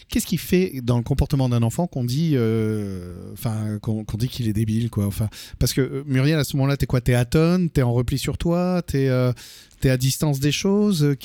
Qu'est-ce 0.10 0.26
qui 0.26 0.38
fait 0.38 0.82
dans 0.84 0.98
le 0.98 1.04
comportement 1.04 1.50
d'un 1.50 1.64
enfant 1.64 1.88
qu'on 1.88 2.04
dit, 2.04 2.34
euh, 2.36 3.32
enfin, 3.34 3.80
qu'on 3.82 4.04
dit 4.18 4.28
qu'il 4.28 4.48
est 4.48 4.54
débile, 4.54 4.90
quoi. 4.90 5.06
Enfin, 5.06 5.30
parce 5.60 5.74
que 5.74 5.82
euh, 5.82 6.04
Muriel, 6.06 6.38
à 6.40 6.44
ce 6.44 6.56
moment-là, 6.58 6.78
t'es 6.78 6.86
quoi 6.86 7.02
T'es 7.02 7.14
atone 7.14 7.70
T'es 7.70 7.82
en 7.82 7.94
repli 7.94 8.18
sur 8.18 8.38
toi 8.38 8.82
T'es 8.86 9.08
euh, 9.10 9.32
t'es 9.80 9.90
à 9.90 9.98
distance 9.98 10.40
des 10.40 10.52
choses 10.52 11.16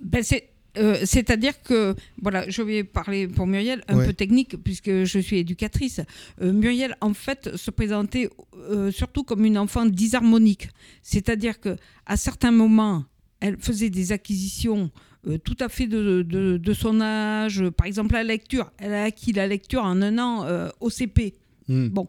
Ben, 0.00 0.22
c'est 0.22 0.48
euh, 0.76 0.98
c'est-à-dire 1.04 1.62
que, 1.62 1.94
voilà, 2.20 2.50
je 2.50 2.60
vais 2.60 2.82
parler 2.82 3.28
pour 3.28 3.46
Muriel, 3.46 3.84
un 3.86 3.96
Ouais. 3.96 4.06
peu 4.06 4.12
technique, 4.12 4.56
puisque 4.64 5.04
je 5.04 5.18
suis 5.20 5.38
éducatrice. 5.38 6.00
Euh, 6.42 6.52
Muriel, 6.52 6.96
en 7.00 7.14
fait, 7.14 7.56
se 7.56 7.70
présentait 7.70 8.28
euh, 8.68 8.90
surtout 8.90 9.22
comme 9.22 9.44
une 9.44 9.56
enfant 9.56 9.86
disharmonique. 9.86 10.68
C'est-à-dire 11.00 11.60
que 11.60 11.76
à 12.06 12.16
certains 12.16 12.50
moments, 12.50 13.04
elle 13.38 13.56
faisait 13.56 13.88
des 13.88 14.10
acquisitions 14.10 14.90
euh, 15.26 15.38
tout 15.38 15.56
à 15.60 15.68
fait 15.68 15.86
de, 15.86 16.22
de- 16.22 16.56
de 16.58 16.72
son 16.74 17.00
âge. 17.00 17.68
Par 17.70 17.86
exemple, 17.86 18.14
la 18.14 18.22
lecture. 18.24 18.70
Elle 18.78 18.92
a 18.94 19.04
acquis 19.04 19.32
la 19.32 19.46
lecture 19.46 19.82
en 19.82 20.00
un 20.02 20.18
an 20.18 20.44
euh, 20.44 20.68
au 20.80 20.90
CP. 20.90 21.34
Hmm. 21.68 21.88
Bon, 21.88 22.08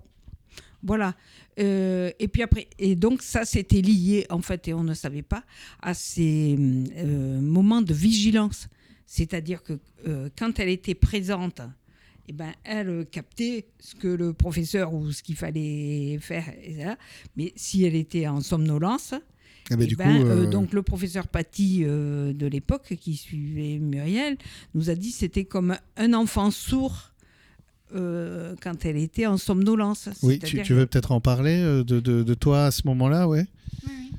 voilà. 0.84 1.16
Euh, 1.60 2.12
et 2.20 2.28
puis 2.28 2.42
après, 2.44 2.68
et 2.80 2.96
donc 2.96 3.22
ça, 3.22 3.46
c'était 3.46 3.82
lié, 3.82 4.26
en 4.30 4.42
fait, 4.42 4.68
et 4.68 4.74
on 4.74 4.84
ne 4.84 4.94
savait 4.94 5.22
pas, 5.22 5.44
à 5.82 5.94
ces 5.94 6.58
moments 6.58 7.82
de 7.82 7.94
vigilance. 7.94 8.68
C'est-à-dire 9.08 9.64
que 9.64 9.80
quand 10.38 10.60
elle 10.60 10.70
était 10.70 10.96
présente, 10.96 11.62
eh 12.28 12.34
ben, 12.34 12.52
elle 12.64 13.06
captait 13.12 13.68
ce 13.80 13.96
que 13.96 14.08
le 14.08 14.34
professeur 14.34 14.94
ou 14.94 15.12
ce 15.12 15.22
qu'il 15.24 15.36
fallait 15.36 16.18
faire. 16.20 16.44
Mais 17.38 17.54
si 17.56 17.86
elle 17.86 17.96
était 17.96 18.28
en 18.28 18.42
somnolence, 18.42 19.14
Ah 19.72 19.76
bah, 19.78 19.84
eh 19.84 19.88
du 19.88 19.96
ben, 19.96 20.06
coup, 20.22 20.26
euh, 20.28 20.44
euh, 20.46 20.50
donc 20.50 20.74
le 20.74 20.84
professeur 20.84 21.28
Paty 21.28 21.84
euh, 21.86 22.34
de 22.34 22.46
l'époque 22.46 22.96
qui 23.00 23.16
suivait 23.16 23.80
Muriel 23.80 24.38
nous 24.76 24.90
a 24.92 24.96
dit 24.96 25.12
que 25.12 25.18
c'était 25.18 25.46
comme 25.46 25.76
un 25.98 26.14
enfant 26.14 26.52
sourd 26.52 27.12
euh, 27.96 28.56
quand 28.62 28.86
elle 28.86 28.98
était 28.98 29.26
en 29.26 29.38
somnolence. 29.38 30.10
oui, 30.22 30.38
tu, 30.40 30.74
veux 30.74 30.86
peut-être 30.86 31.12
en 31.12 31.22
parler 31.22 31.56
euh, 31.62 31.84
de, 31.84 32.00
de- 32.00 32.24
de 32.24 32.34
toi 32.36 32.66
à 32.66 32.72
ce 32.72 32.82
moment-là, 32.88 33.28
ouais 33.28 33.46
Oui, 33.88 33.90
oui. 33.90 34.12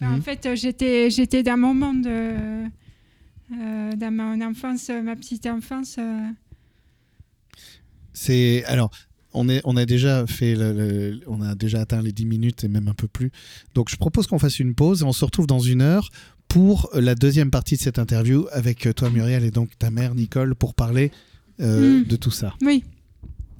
Enfin, 0.00 0.12
Mhm. 0.12 0.18
En 0.18 0.22
fait, 0.22 0.48
j'étais, 0.54 1.10
j'étais 1.10 1.42
dans 1.42 1.56
mon 1.58 1.74
monde, 1.74 2.06
euh, 2.06 2.66
dans 3.50 4.10
mon 4.14 4.40
enfance, 4.42 4.88
ma 4.90 5.14
petite 5.16 5.46
enfance. 5.46 5.96
euh. 5.98 6.28
C'est 8.12 8.64
alors 8.64 8.90
on 9.36 9.48
est 9.48 9.60
on 9.64 9.76
a 9.76 9.86
déjà 9.86 10.26
fait 10.26 10.54
le- 10.54 10.72
le- 10.72 11.20
on 11.26 11.40
a 11.42 11.54
déjà 11.54 11.80
atteint 11.80 12.02
les 12.02 12.12
10 12.12 12.26
minutes 12.26 12.64
et 12.64 12.68
même 12.68 12.88
un 12.88 12.94
peu 12.94 13.08
plus. 13.08 13.30
Donc 13.74 13.88
je 13.90 13.96
propose 13.96 14.26
qu'on 14.26 14.38
fasse 14.38 14.58
une 14.58 14.74
pause 14.74 15.02
et 15.02 15.04
on 15.04 15.12
se 15.12 15.24
retrouve 15.24 15.46
dans 15.46 15.60
une 15.60 15.80
heure 15.82 16.10
pour 16.48 16.88
la 16.94 17.14
deuxième 17.14 17.50
partie 17.50 17.76
de 17.76 17.80
cette 17.80 17.98
interview 17.98 18.46
avec 18.52 18.88
toi 18.96 19.10
Muriel 19.10 19.44
et 19.44 19.50
donc 19.50 19.70
ta 19.78 19.90
mère 19.90 20.14
Nicole 20.14 20.54
pour 20.54 20.74
parler 20.74 21.10
euh, 21.60 22.00
Mm. 22.00 22.04
de 22.04 22.16
tout 22.16 22.30
ça. 22.30 22.54
Oui, 22.62 22.82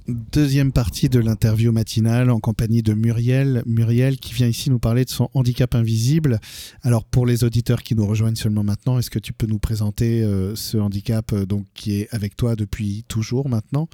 Deuxième 0.09 0.71
partie 0.71 1.09
de 1.09 1.18
l'interview 1.18 1.73
matinale 1.73 2.30
en 2.30 2.38
compagnie 2.38 2.80
de 2.80 2.92
Muriel. 2.95 3.64
Muriel 3.66 4.18
qui 4.18 4.35
vient 4.35 4.47
ici 4.47 4.71
nous 4.71 4.78
parler 4.78 5.04
de 5.04 5.11
son 5.11 5.28
handicap 5.35 5.75
invisible. 5.75 6.38
Alors 6.83 7.04
pour 7.04 7.26
les 7.26 7.42
auditeurs 7.42 7.83
qui 7.83 7.97
nous 7.97 8.06
rejoignent 8.06 8.37
seulement 8.37 8.62
maintenant, 8.62 9.00
est-ce 9.00 9.11
que 9.11 9.18
tu 9.18 9.33
peux 9.33 9.49
nous 9.49 9.59
présenter 9.59 10.23
euh, 10.23 10.54
ce 10.54 10.76
handicap 10.76 11.33
euh, 11.33 11.45
donc 11.45 11.66
qui 11.75 11.95
est 12.02 12.09
avec 12.14 12.37
toi 12.37 12.54
depuis 12.54 13.04
toujours 13.09 13.49
maintenant? 13.49 13.88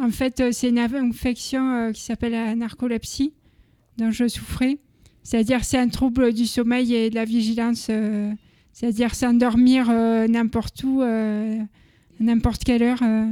En 0.00 0.10
fait, 0.10 0.40
euh, 0.40 0.50
c'est 0.52 0.68
une 0.70 0.78
infection 0.78 1.72
euh, 1.72 1.92
qui 1.92 2.02
s'appelle 2.02 2.32
la 2.32 2.54
narcolepsie, 2.54 3.32
dont 3.98 4.10
je 4.10 4.28
souffrais. 4.28 4.78
C'est-à-dire, 5.22 5.64
c'est 5.64 5.78
un 5.78 5.88
trouble 5.88 6.32
du 6.32 6.46
sommeil 6.46 6.94
et 6.94 7.10
de 7.10 7.14
la 7.14 7.24
vigilance. 7.24 7.88
euh, 7.90 8.32
c'est-à-dire 8.72 9.14
s'endormir 9.14 9.88
euh, 9.90 10.26
n'importe 10.28 10.82
où, 10.84 11.02
euh, 11.02 11.58
à 11.60 12.22
n'importe 12.22 12.64
quelle 12.64 12.82
heure. 12.82 13.00
euh. 13.02 13.26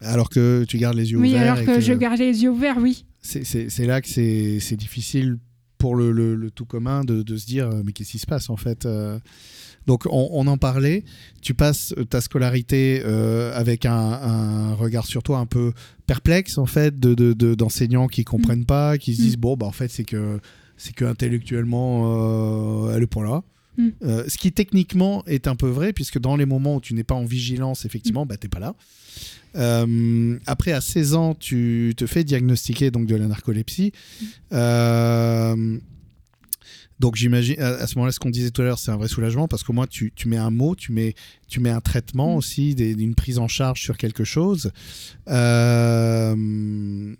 Alors 0.00 0.28
que 0.30 0.64
tu 0.68 0.78
gardes 0.78 0.96
les 0.96 1.10
yeux 1.10 1.18
Oui, 1.18 1.30
ouverts. 1.30 1.42
alors 1.42 1.58
et 1.58 1.64
que, 1.64 1.80
je 1.80 1.92
garde 1.92 2.18
les 2.18 2.42
yeux 2.44 2.50
ouverts, 2.50 2.78
oui. 2.78 3.04
c'est- 3.20 3.44
là 3.86 4.00
que 4.00 4.08
c'est 4.08 4.76
difficile 4.76 5.38
pour 5.78 5.96
le, 5.96 6.12
le- 6.12 6.36
le 6.36 6.50
tout 6.50 6.64
commun 6.66 7.02
de, 7.04 7.22
de 7.22 7.36
se 7.36 7.46
dire 7.46 7.68
mais 7.84 7.92
qu'est-ce 7.92 8.12
qui 8.12 8.18
se 8.18 8.26
passe 8.26 8.50
en 8.50 8.56
fait. 8.56 8.86
Donc 9.88 10.06
on, 10.06 10.28
on 10.32 10.46
en 10.46 10.56
parlait 10.58 11.02
tu 11.42 11.54
passes 11.54 11.92
euh, 11.98 12.04
ta 12.04 12.20
scolarité 12.20 13.02
euh, 13.04 13.52
avec 13.54 13.86
un, 13.86 13.92
un 13.96 14.74
regard 14.74 15.06
sur 15.06 15.22
toi 15.24 15.38
un 15.38 15.46
peu 15.46 15.72
perplexe 16.06 16.58
en 16.58 16.66
fait 16.66 17.00
de 17.00 17.14
de- 17.14 17.32
de- 17.32 17.54
d'enseignants 17.56 18.06
qui 18.06 18.22
comprennent 18.22 18.66
pas 18.66 18.98
qui 18.98 19.16
se 19.16 19.20
Mm. 19.20 19.24
disent 19.24 19.36
bon 19.38 19.56
bah 19.56 19.66
en 19.66 19.72
fait 19.72 19.88
c'est 19.90 20.04
que 20.04 20.38
c'est 20.76 20.94
que 20.94 21.04
intellectuellement 21.04 22.86
euh, 22.86 22.94
elle 22.94 23.02
est 23.02 23.06
pas 23.08 23.24
là 23.24 23.42
Mm. 23.80 23.88
Euh, 24.02 24.24
ce 24.26 24.36
qui 24.38 24.50
techniquement 24.50 25.22
est 25.26 25.46
un 25.46 25.54
peu 25.54 25.68
vrai 25.68 25.92
puisque 25.92 26.18
dans 26.18 26.34
les 26.34 26.46
moments 26.46 26.74
où 26.76 26.80
tu 26.80 26.94
n'es 26.94 27.04
pas 27.04 27.14
en 27.14 27.24
vigilance 27.24 27.84
effectivement 27.84 28.26
bah 28.26 28.36
t'es 28.36 28.48
pas 28.48 28.58
là 28.58 28.74
euh, 29.56 30.36
après, 30.46 30.72
à 30.72 30.80
16 30.80 31.14
ans, 31.14 31.34
tu 31.34 31.94
te 31.96 32.06
fais 32.06 32.22
diagnostiquer 32.22 32.90
donc 32.90 33.06
de 33.06 33.16
la 33.16 33.26
narcolepsie. 33.26 33.92
Euh, 34.52 35.78
donc 37.00 37.14
j'imagine, 37.16 37.60
à, 37.60 37.68
à 37.68 37.86
ce 37.86 37.94
moment-là, 37.96 38.12
ce 38.12 38.18
qu'on 38.18 38.30
disait 38.30 38.50
tout 38.50 38.62
à 38.62 38.64
l'heure, 38.64 38.78
c'est 38.78 38.90
un 38.90 38.96
vrai 38.96 39.08
soulagement 39.08 39.46
parce 39.48 39.62
qu'au 39.62 39.72
moins 39.72 39.86
tu, 39.86 40.12
tu 40.14 40.28
mets 40.28 40.36
un 40.36 40.50
mot, 40.50 40.74
tu 40.74 40.92
mets, 40.92 41.14
tu 41.48 41.60
mets 41.60 41.70
un 41.70 41.80
traitement 41.80 42.34
Mm. 42.34 42.36
aussi, 42.38 42.74
des- 42.74 42.92
une 42.92 43.14
prise 43.14 43.38
en 43.38 43.48
charge 43.48 43.80
sur 43.80 43.96
quelque 43.96 44.24
chose. 44.24 44.72
Euh, 45.28 47.14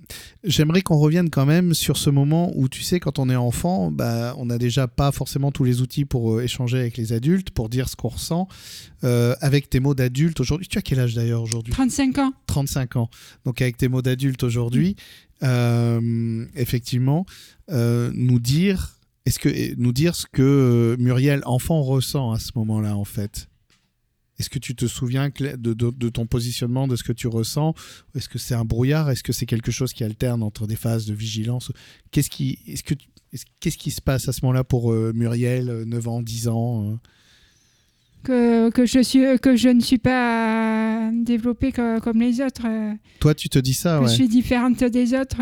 J'aimerais 0.44 0.82
qu'on 0.82 0.97
revienne 0.99 1.30
quand 1.30 1.47
même 1.47 1.75
sur 1.75 1.97
ce 1.97 2.11
moment 2.11 2.52
où 2.54 2.68
tu 2.68 2.82
sais, 2.82 3.00
quand 3.00 3.18
on 3.18 3.28
est 3.28 3.37
enfant, 3.37 3.90
bah, 3.90 4.35
on 4.38 4.47
n'a 4.47 4.58
déjà 4.58 4.87
pas 4.88 5.12
forcément 5.12 5.50
tous 5.52 5.64
les 5.64 5.80
outils 5.80 6.04
pour 6.04 6.35
euh, 6.37 6.42
échanger 6.42 6.78
avec 6.78 6.97
les 6.97 7.12
adultes, 7.12 7.50
pour 7.50 7.68
dire 7.68 7.88
ce 7.88 7.97
qu'on 7.97 8.08
ressent. 8.08 8.49
Euh, 9.04 9.35
avec 9.40 9.68
tes 9.70 9.80
mots 9.80 9.94
d'adulte 9.94 10.40
aujourd'hui, 10.40 10.66
tu 10.68 10.78
as 10.78 10.82
quel 10.82 11.00
âge 11.00 11.14
d'ailleurs 11.14 11.42
aujourd'hui? 11.42 11.73
35 11.73 12.18
ans. 12.18 12.32
35 12.47 12.97
ans. 12.97 13.11
Donc 13.44 13.61
avec 13.62 13.76
tes 13.76 13.88
mots 13.88 14.02
d'adulte 14.02 14.42
aujourd'hui, 14.42 14.97
euh, 15.42 16.44
effectivement, 16.56 17.26
nous 17.70 18.38
dire, 18.40 18.97
est-ce 19.28 19.38
que 19.38 19.75
nous 19.76 19.92
dire 19.92 20.14
ce 20.14 20.26
que 20.26 20.42
euh, 20.42 20.97
Muriel 20.99 21.42
enfant 21.44 21.82
ressent 21.82 22.32
à 22.32 22.38
ce 22.38 22.50
moment-là 22.56 22.97
en 22.97 23.04
fait? 23.04 23.49
Est-ce 24.38 24.49
que 24.50 24.58
tu 24.61 24.75
te 24.76 24.87
souviens 24.87 25.30
de, 25.30 25.56
de- 25.75 25.90
de 25.90 26.08
ton 26.08 26.26
positionnement, 26.26 26.87
de 26.87 26.94
ce 26.97 27.02
que 27.02 27.12
tu 27.12 27.26
ressens? 27.26 27.75
Est-ce 28.14 28.28
que 28.28 28.38
c'est 28.38 28.54
un 28.54 28.64
brouillard? 28.64 29.11
Est-ce 29.11 29.23
que 29.25 29.32
c'est 29.32 29.47
quelque 29.47 29.73
chose 29.73 29.92
qui 29.92 30.04
alterne 30.04 30.42
entre 30.44 30.66
des 30.68 30.76
phases 30.76 31.06
de 31.06 31.12
vigilance? 31.14 31.73
Qu'est-ce 32.12 32.30
qui, 32.30 32.58
est-ce 32.68 32.85
que, 32.85 32.94
se 33.90 34.00
passe 34.00 34.28
à 34.28 34.32
ce 34.32 34.40
moment-là 34.44 34.62
pour 34.64 34.92
euh, 34.92 35.12
Muriel, 35.14 35.68
euh, 35.68 35.85
9 35.85 36.08
ans, 36.08 36.23
10 36.23 36.49
ans 36.49 36.92
euh? 36.92 36.97
Que, 38.25 38.70
que, 38.70 38.87
je 38.87 39.00
suis, 39.02 39.25
que 39.40 39.56
je 39.56 39.68
ne 39.68 39.80
suis 39.80 39.99
pas 39.99 41.11
développée 41.12 41.73
co- 41.73 42.00
comme 42.00 42.20
les 42.20 42.40
autres. 42.40 42.66
euh, 42.66 42.94
Toi, 43.20 43.35
tu 43.35 43.49
te 43.49 43.58
dis 43.58 43.75
ça, 43.75 43.99
que 43.99 44.04
ouais. 44.04 44.08
je 44.11 44.14
suis 44.14 44.28
différente 44.28 44.82
des 44.85 45.14
autres. 45.14 45.40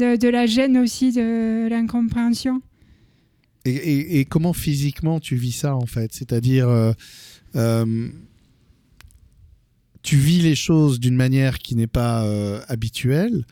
De, 0.00 0.16
de 0.16 0.28
la 0.28 0.46
gêne 0.46 0.76
aussi, 0.78 1.12
de 1.12 1.68
l'incompréhension. 1.68 2.60
Et, 3.64 3.70
et- 3.74 4.20
et 4.20 4.24
comment 4.24 4.52
physiquement 4.54 5.20
tu 5.20 5.36
vis 5.36 5.52
ça 5.52 5.76
en 5.76 5.86
fait? 5.86 6.12
C'est-à-dire, 6.14 6.68
euh, 6.68 6.92
euh, 7.56 8.08
tu 10.02 10.16
vis 10.16 10.40
les 10.40 10.54
choses 10.54 10.98
d'une 10.98 11.16
manière 11.16 11.58
qui 11.58 11.76
n'est 11.76 11.86
pas 11.86 12.24
euh, 12.24 12.60
habituelle. 12.68 13.44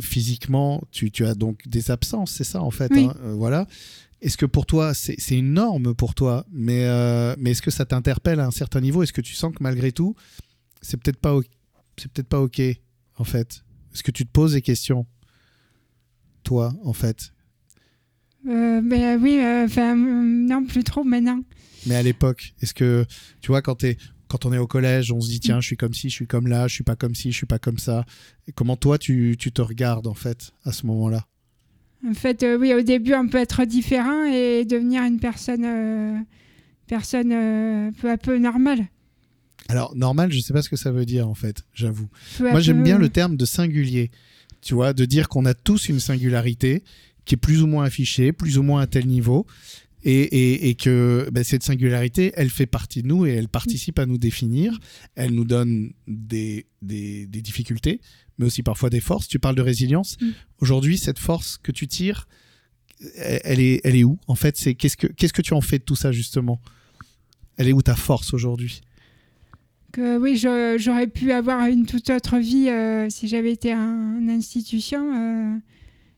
Physiquement, 0.00 0.82
tu, 0.92 1.10
tu 1.10 1.24
as 1.26 1.34
donc 1.34 1.66
des 1.66 1.90
absences, 1.90 2.32
c'est 2.32 2.44
ça 2.44 2.62
en 2.62 2.70
fait. 2.70 2.92
Oui. 2.94 3.06
hein, 3.06 3.34
voilà. 3.34 3.66
Est-ce 4.20 4.36
que 4.36 4.46
pour 4.46 4.66
toi, 4.66 4.94
c'est 4.94 5.16
c'est 5.18 5.36
une 5.36 5.54
norme 5.54 5.94
pour 5.94 6.14
toi? 6.14 6.46
Mais, 6.52 6.84
mais 7.38 7.50
est-ce 7.52 7.62
que 7.62 7.70
ça 7.72 7.84
t'interpelle 7.84 8.38
à 8.40 8.46
un 8.46 8.50
certain 8.52 8.80
niveau? 8.80 9.02
Est-ce 9.02 9.12
que 9.12 9.20
tu 9.22 9.34
sens 9.34 9.52
que 9.52 9.62
malgré 9.62 9.90
tout, 9.90 10.14
c'est 10.80 10.96
peut-être 11.00 11.16
pas, 11.18 11.34
c'est 11.96 12.12
peut-être 12.12 12.28
pas 12.28 12.40
ok 12.40 12.60
en 13.16 13.24
fait? 13.24 13.64
Est-ce 13.92 14.02
que 14.04 14.12
tu 14.12 14.24
te 14.24 14.30
poses 14.30 14.52
des 14.52 14.62
questions, 14.62 15.06
toi, 16.42 16.74
en 16.84 16.92
fait 16.92 17.32
ben 18.44 19.20
oui, 19.22 19.38
euh, 19.38 19.64
enfin, 19.66 19.94
non, 19.94 20.64
plus 20.64 20.82
trop 20.84 21.04
maintenant. 21.04 21.40
Mais 21.86 21.94
à 21.94 22.02
l'époque, 22.02 22.54
est-ce 22.60 22.74
que, 22.74 23.04
tu 23.40 23.48
vois, 23.48 23.62
quand, 23.62 23.76
t'es- 23.76 23.96
quand 24.28 24.46
on 24.46 24.52
est 24.52 24.58
au 24.58 24.66
collège, 24.66 25.12
on 25.12 25.20
se 25.20 25.28
dit, 25.28 25.40
tiens, 25.40 25.60
je 25.60 25.66
suis 25.66 25.76
comme 25.76 25.94
ci, 25.94 26.08
je 26.08 26.14
suis 26.14 26.26
comme 26.26 26.46
là, 26.48 26.66
je 26.68 26.74
suis 26.74 26.84
pas 26.84 26.96
comme 26.96 27.14
ci, 27.14 27.30
je 27.32 27.36
suis 27.36 27.46
pas 27.46 27.58
comme 27.58 27.78
ça. 27.78 28.04
Et 28.48 28.52
comment 28.52 28.76
toi, 28.76 28.98
tu, 28.98 29.36
tu 29.38 29.52
te 29.52 29.62
regardes, 29.62 30.06
en 30.06 30.14
fait, 30.14 30.52
à 30.64 30.72
ce 30.72 30.86
moment-là? 30.86 31.26
En 32.08 32.14
fait, 32.14 32.42
euh, 32.42 32.58
oui, 32.58 32.74
au 32.74 32.82
début, 32.82 33.14
on 33.14 33.28
peut 33.28 33.38
être 33.38 33.64
différent 33.64 34.24
et 34.24 34.64
devenir 34.64 35.04
une 35.04 35.20
personne, 35.20 35.64
euh, 35.64 36.18
personne 36.88 37.30
euh, 37.32 37.90
peu 38.00 38.10
à 38.10 38.16
peu 38.16 38.38
normale. 38.38 38.86
Alors, 39.68 39.94
normal, 39.94 40.32
je 40.32 40.40
sais 40.40 40.52
pas 40.52 40.62
ce 40.62 40.68
que 40.68 40.76
ça 40.76 40.90
veut 40.90 41.04
dire, 41.06 41.28
en 41.28 41.34
fait, 41.34 41.62
j'avoue. 41.74 42.08
Moi, 42.40 42.58
j'aime 42.60 42.82
bien 42.82 42.98
le 42.98 43.08
terme 43.08 43.36
de 43.36 43.44
singulier. 43.44 44.10
Tu 44.62 44.74
vois, 44.74 44.92
de 44.92 45.04
dire 45.04 45.28
qu'on 45.28 45.44
a 45.44 45.54
tous 45.54 45.88
une 45.88 46.00
singularité 46.00 46.82
qui 47.24 47.34
est 47.34 47.38
plus 47.38 47.62
ou 47.62 47.66
moins 47.66 47.84
affichée, 47.84 48.32
plus 48.32 48.58
ou 48.58 48.62
moins 48.62 48.80
à 48.82 48.86
tel 48.86 49.06
niveau. 49.06 49.46
Et, 50.04 50.12
et- 50.22 50.68
et 50.68 50.74
que 50.74 51.28
ben, 51.32 51.44
cette 51.44 51.62
singularité, 51.62 52.32
elle 52.34 52.50
fait 52.50 52.66
partie 52.66 53.02
de 53.02 53.06
nous 53.08 53.24
et 53.24 53.30
elle 53.30 53.48
participe 53.48 54.00
à 54.00 54.06
nous 54.06 54.18
définir. 54.18 54.78
Elle 55.14 55.30
nous 55.32 55.44
donne 55.44 55.92
des, 56.08 56.66
des, 56.80 57.26
des 57.28 57.40
difficultés, 57.42 58.00
mais 58.38 58.46
aussi 58.46 58.64
parfois 58.64 58.90
des 58.90 59.00
forces. 59.00 59.28
Tu 59.28 59.38
parles 59.38 59.54
de 59.54 59.62
résilience. 59.62 60.16
Mm. 60.20 60.30
Aujourd'hui, 60.58 60.98
cette 60.98 61.20
force 61.20 61.56
que 61.62 61.70
tu 61.70 61.86
tires, 61.86 62.26
elle 63.16 63.60
est, 63.60 63.80
elle 63.84 63.94
est 63.96 64.04
où 64.04 64.18
En 64.26 64.34
fait, 64.34 64.56
c'est 64.56 64.74
qu'est-ce 64.74 64.96
que 64.96 65.06
qu'est-ce 65.06 65.32
que 65.32 65.42
tu 65.42 65.54
en 65.54 65.60
fais 65.60 65.78
de 65.78 65.84
tout 65.84 65.96
ça 65.96 66.10
justement? 66.12 66.60
Elle 67.56 67.68
est 67.68 67.72
où 67.72 67.82
ta 67.82 67.94
force 67.96 68.32
aujourd'hui? 68.34 68.80
Que 69.92 70.16
oui, 70.18 70.36
j'aurais 70.36 71.06
pu 71.06 71.32
avoir 71.32 71.66
une 71.66 71.86
toute 71.86 72.08
autre 72.10 72.38
vie 72.38 72.68
euh, 72.68 73.08
si 73.10 73.28
j'avais 73.28 73.52
été 73.52 73.74
en, 73.74 74.28
institution. 74.28 75.14
euh, 75.14 75.58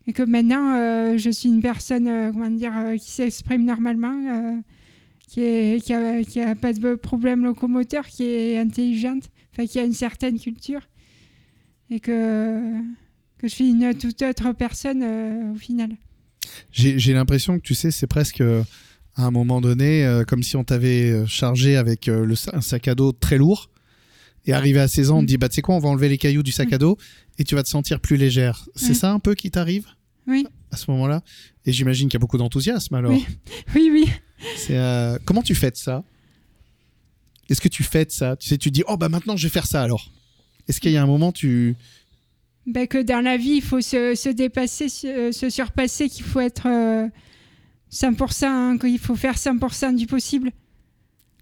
et 0.07 0.13
que 0.13 0.23
maintenant, 0.23 0.77
euh, 0.77 1.19
je 1.19 1.31
suis 1.31 1.49
une 1.49 1.63
personne, 1.63 2.05
comment 2.33 2.51
dire, 2.51 2.73
qui 3.01 3.11
s'exprime 3.11 3.65
normalement. 3.65 4.63
qui 5.29 5.41
est 5.41 5.85
qui 5.85 6.41
a, 6.41 6.55
pas 6.55 6.73
de 6.73 6.95
problème 6.95 7.45
locomoteur, 7.45 8.07
qui 8.07 8.25
est 8.25 8.59
intelligente, 8.59 9.25
qui 9.69 9.79
a 9.79 9.85
une 9.85 9.95
certaine 9.95 10.39
culture 10.39 10.83
et 11.91 12.01
que 12.01 12.61
que 13.39 13.49
je 13.49 13.55
suis 13.55 13.71
une 13.71 13.95
toute 13.95 14.23
autre 14.23 14.53
personne 14.53 15.03
au 15.53 15.57
final. 15.57 15.97
J'ai 16.71 17.13
l'impression 17.15 17.59
que 17.59 17.63
tu 17.63 17.75
sais, 17.75 17.91
c'est 17.91 18.07
presque 18.07 18.43
à 19.17 19.25
un 19.27 19.31
moment 19.31 19.61
donné 19.61 20.05
euh, 20.05 20.25
comme 20.25 20.43
si 20.43 20.57
on 20.57 20.65
t'avait 20.65 21.11
euh, 21.11 21.27
chargé 21.27 21.77
avec 21.77 22.09
euh, 22.09 22.25
le, 22.25 22.35
un 22.53 22.61
sac 22.61 22.89
à 22.89 22.95
dos 22.95 23.13
très 23.13 23.39
lourd. 23.39 23.71
Et 24.47 24.53
arrivé 24.53 24.79
à 24.81 24.89
16 24.89 25.11
ans, 25.11 25.19
on 25.19 25.21
te 25.23 25.27
dit 25.27 25.39
bah 25.39 25.49
tu 25.49 25.55
sais 25.55 25.63
quoi, 25.63 25.75
on 25.75 25.79
va 25.79 25.89
enlever 25.89 26.09
les 26.09 26.19
cailloux 26.19 26.43
du 26.43 26.53
sac 26.53 26.73
à 26.73 26.79
dos 26.79 26.99
et 27.39 27.45
tu 27.45 27.55
vas 27.55 27.63
te 27.63 27.69
sentir 27.69 28.01
plus 28.01 28.17
légère. 28.17 28.67
C'est 28.75 28.91
Oui. 28.91 28.95
ça 28.95 29.11
un 29.13 29.19
peu 29.19 29.35
qui 29.35 29.51
t'arrive 29.51 29.87
Oui, 30.27 30.47
à 30.71 30.77
ce 30.77 30.91
moment-là? 30.91 31.23
Et 31.65 31.73
j'imagine 31.73 32.09
qu'il 32.09 32.15
y 32.15 32.21
a 32.21 32.21
beaucoup 32.21 32.37
d'enthousiasme 32.37 32.95
alors. 32.95 33.13
Oui. 33.13 33.25
oui, 33.75 34.07
euh, 34.71 35.19
comment 35.25 35.41
tu 35.43 35.55
fêtes 35.55 35.77
ça? 35.79 36.05
Est-ce 37.49 37.61
que 37.61 37.69
tu 37.69 37.83
fêtes 37.83 38.11
ça? 38.13 38.37
Tu 38.37 38.49
sais, 38.49 38.59
tu 38.59 38.71
dis 38.71 38.83
oh 38.87 38.97
bah 38.99 39.09
maintenant 39.09 39.37
je 39.37 39.45
vais 39.47 39.53
faire 39.53 39.67
ça 39.67 39.83
alors. 39.83 40.11
Est-ce 40.69 40.81
qu'il 40.81 40.93
y 40.93 40.97
a 40.97 41.03
un 41.03 41.07
moment 41.07 41.33
tu 41.33 41.75
Ben, 42.67 42.87
que 42.87 43.03
dans 43.03 43.21
la 43.23 43.37
vie, 43.39 43.57
il 43.57 43.63
faut 43.63 43.81
se, 43.81 44.15
se 44.15 44.29
dépasser, 44.31 44.89
se, 44.91 45.31
se 45.33 45.49
surpasser, 45.51 46.09
qu'il 46.11 46.25
faut 46.25 46.41
être 46.41 46.67
100%, 47.95 48.45
hein, 48.47 48.79
qu'il 48.79 48.99
faut 48.99 49.15
faire 49.17 49.37
100% 49.37 49.95
du 49.97 50.07
possible. 50.07 50.51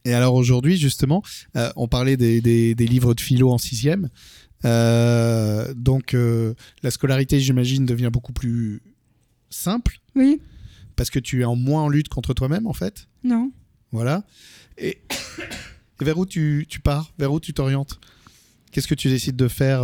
Et 0.05 0.13
alors 0.15 0.35
aujourd'hui, 0.35 0.77
justement, 0.77 1.23
euh, 1.57 1.71
on 1.77 1.89
parlait 1.89 2.17
des, 2.17 2.41
des- 2.41 2.75
des 2.75 2.87
livres 2.87 3.15
de 3.15 3.21
philo 3.21 3.51
en 3.51 3.59
sixième. 3.59 4.09
Euh, 4.65 5.73
donc 5.75 6.15
euh, 6.15 6.55
la 6.83 6.91
scolarité, 6.91 7.41
j'imagine, 7.41 7.87
devient 7.87 8.11
beaucoup 8.13 8.33
plus 8.33 8.81
simple 9.51 9.99
Oui, 10.15 10.41
parce 10.97 11.11
que 11.11 11.19
tu 11.19 11.41
es 11.43 11.45
en 11.45 11.57
moins 11.57 11.83
en 11.83 11.89
lutte 11.89 12.09
contre 12.09 12.35
toi-même, 12.35 12.67
en 12.67 12.73
fait. 12.73 13.09
non. 13.25 13.51
Voilà. 13.91 14.25
Et, 14.79 14.99
et 16.01 16.05
vers 16.05 16.17
où 16.17 16.25
tu, 16.25 16.65
tu 16.69 16.81
pars? 16.81 17.13
Vers 17.19 17.31
où 17.31 17.41
tu 17.41 17.53
t'orientes? 17.53 18.01
Qu'est-ce 18.71 18.89
que 18.89 18.95
tu 18.95 19.09
décides 19.09 19.37
de 19.37 19.49
faire 19.49 19.83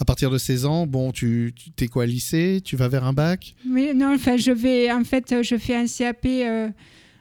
à 0.00 0.04
partir 0.04 0.30
de 0.30 0.38
16 0.38 0.64
ans 0.66 0.86
Bon, 0.86 1.12
tu, 1.12 1.52
tu 1.56 1.70
t'es 1.70 1.88
quoi, 1.88 2.06
lycée? 2.06 2.60
Tu 2.64 2.76
vas 2.76 2.88
vers 2.88 3.04
un 3.04 3.12
bac? 3.12 3.54
Oui, 3.68 3.90
non, 3.94 4.14
enfin, 4.14 4.36
je 4.36 4.50
vais, 4.52 4.90
en 4.90 5.04
fait, 5.04 5.42
je 5.42 5.56
fais 5.56 5.76
un 5.76 5.86
CAP 5.86 6.24
euh, 6.26 6.68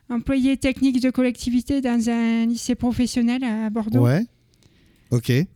employé 0.09 0.57
technique 0.57 1.01
de 1.01 1.09
collectivité 1.09 1.81
dans 1.81 2.09
un 2.09 2.45
lycée 2.45 2.75
professionnel 2.75 3.43
à 3.43 3.69
Bordeaux. 3.69 4.01
Ouais. 4.05 4.23
Ok. 5.11 5.29
Et 5.29 5.47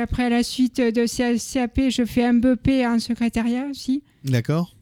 après, 0.00 0.24
à 0.24 0.28
la 0.28 0.42
suite 0.42 0.80
de 0.80 1.06
ce 1.06 1.52
CAP, 1.54 1.80
je 1.90 2.04
fais 2.04 2.24
un 2.24 2.34
BEP 2.34 2.68
en 2.86 2.98
secrétariat 2.98 3.66
aussi. 3.70 4.02
D'accord. 4.24 4.74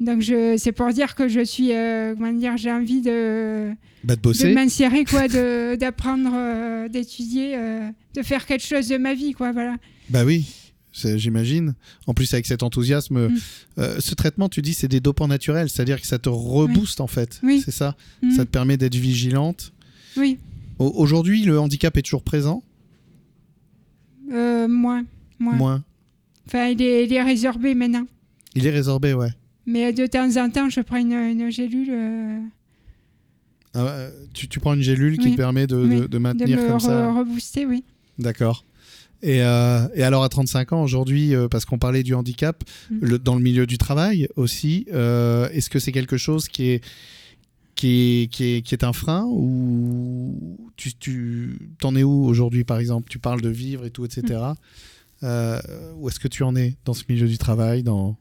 Donc, 0.00 0.20
je, 0.20 0.56
c'est 0.56 0.70
pour 0.70 0.88
dire 0.92 1.16
que 1.16 1.26
je 1.28 1.40
suis, 1.44 1.72
euh, 1.72 2.14
comment 2.14 2.32
dire, 2.32 2.56
j'ai 2.56 2.70
envie 2.70 3.00
de, 3.00 3.72
Bah, 4.04 4.14
de 4.14 4.20
de 4.20 4.22
bosser. 4.22 4.54
m'insérer, 4.54 5.04
quoi, 5.04 5.26
de, 5.26 5.74
d'apprendre, 5.74 6.30
euh, 6.34 6.88
d'étudier, 6.88 7.56
euh, 7.56 7.90
de 8.14 8.22
faire 8.22 8.46
quelque 8.46 8.64
chose 8.64 8.86
de 8.86 8.96
ma 8.96 9.14
vie, 9.14 9.32
quoi, 9.32 9.50
voilà. 9.50 9.74
Bah 10.08 10.24
oui, 10.24 10.46
j'imagine. 11.16 11.74
En 12.06 12.14
plus, 12.14 12.32
avec 12.34 12.46
cet 12.46 12.62
enthousiasme, 12.62 13.28
Mm. 13.28 13.36
euh, 13.78 14.00
ce 14.00 14.14
traitement, 14.14 14.48
tu 14.48 14.62
dis, 14.62 14.74
c'est 14.74 14.88
des 14.88 15.00
dopants 15.00 15.28
naturels, 15.28 15.68
c'est-à-dire 15.68 16.00
que 16.00 16.06
ça 16.06 16.18
te 16.18 16.28
rebooste 16.28 17.00
en 17.00 17.06
fait. 17.06 17.40
Oui. 17.42 17.62
C'est 17.64 17.70
ça. 17.70 17.96
Mm. 18.22 18.30
Ça 18.32 18.44
te 18.44 18.50
permet 18.50 18.76
d'être 18.76 18.94
vigilante. 18.96 19.72
Oui, 20.16 20.38
Au- 20.78 20.92
Aujourd'hui, 20.96 21.42
le 21.44 21.58
handicap 21.60 21.96
est 21.96 22.02
toujours 22.02 22.22
présent 22.22 22.62
euh, 24.32 24.68
moins, 24.68 25.04
moins. 25.38 25.54
Moins. 25.56 25.84
Enfin, 26.46 26.66
il 26.68 26.80
est, 26.82 27.04
il 27.04 27.12
est 27.12 27.22
résorbé 27.22 27.74
maintenant. 27.74 28.06
Il 28.54 28.66
est 28.66 28.70
résorbé, 28.70 29.12
ouais. 29.14 29.30
Mais 29.66 29.92
de 29.92 30.06
temps 30.06 30.36
en 30.36 30.48
temps, 30.50 30.68
je 30.70 30.80
prends 30.80 30.96
une, 30.96 31.12
une 31.12 31.50
gélule 31.50 31.88
euh, 31.90 32.38
Ah, 33.74 34.08
tu, 34.34 34.48
tu 34.48 34.60
prends 34.60 34.74
une 34.74 34.82
gélule 34.82 35.18
qui 35.18 35.32
te 35.32 35.36
permet 35.36 35.66
de, 35.66 35.76
Oui. 35.76 35.88
de- 35.96 36.00
de 36.02 36.06
de 36.06 36.18
maintenir 36.18 36.58
me 36.58 36.66
comme 36.68 36.80
ça. 36.80 37.10
re- 37.12 37.18
rebooster, 37.18 37.66
oui. 37.66 37.84
D'accord. 38.18 38.64
Et, 39.22 39.42
euh, 39.42 39.88
et 39.94 40.02
alors 40.04 40.22
à 40.22 40.28
35 40.28 40.72
ans 40.72 40.82
aujourd'hui, 40.82 41.34
euh, 41.34 41.48
parce 41.48 41.64
qu'on 41.64 41.78
parlait 41.78 42.02
du 42.04 42.14
handicap, 42.14 42.62
Mm. 42.90 42.98
le- 43.00 43.18
dans 43.18 43.34
le 43.34 43.42
milieu 43.42 43.66
du 43.66 43.76
travail 43.78 44.28
aussi, 44.36 44.86
euh, 44.92 45.48
est-ce 45.50 45.68
que 45.70 45.78
c'est 45.80 45.90
quelque 45.92 46.16
chose 46.16 46.46
qui 46.48 46.70
est, 46.70 46.84
qui 47.74 48.22
est, 48.22 48.32
qui 48.32 48.44
est, 48.44 48.62
qui 48.62 48.74
est 48.74 48.84
un 48.84 48.92
frein 48.92 49.24
ou 49.28 50.68
tu, 50.76 50.92
tu 50.94 51.58
t'en 51.80 51.94
es 51.96 52.02
où 52.04 52.24
aujourd'hui 52.26 52.64
par 52.64 52.78
exemple? 52.78 53.08
Tu 53.10 53.18
parles 53.18 53.40
de 53.40 53.48
vivre 53.48 53.84
et 53.86 53.90
tout, 53.90 54.04
etc. 54.04 54.22
Mm. 55.22 55.26
Où 55.98 56.08
est-ce 56.08 56.20
que 56.20 56.28
tu 56.28 56.42
en 56.44 56.54
es 56.54 56.74
dans 56.84 56.94
ce 56.94 57.02
milieu 57.08 57.26
du 57.26 57.38
travail 57.38 57.82
dans... 57.82 58.16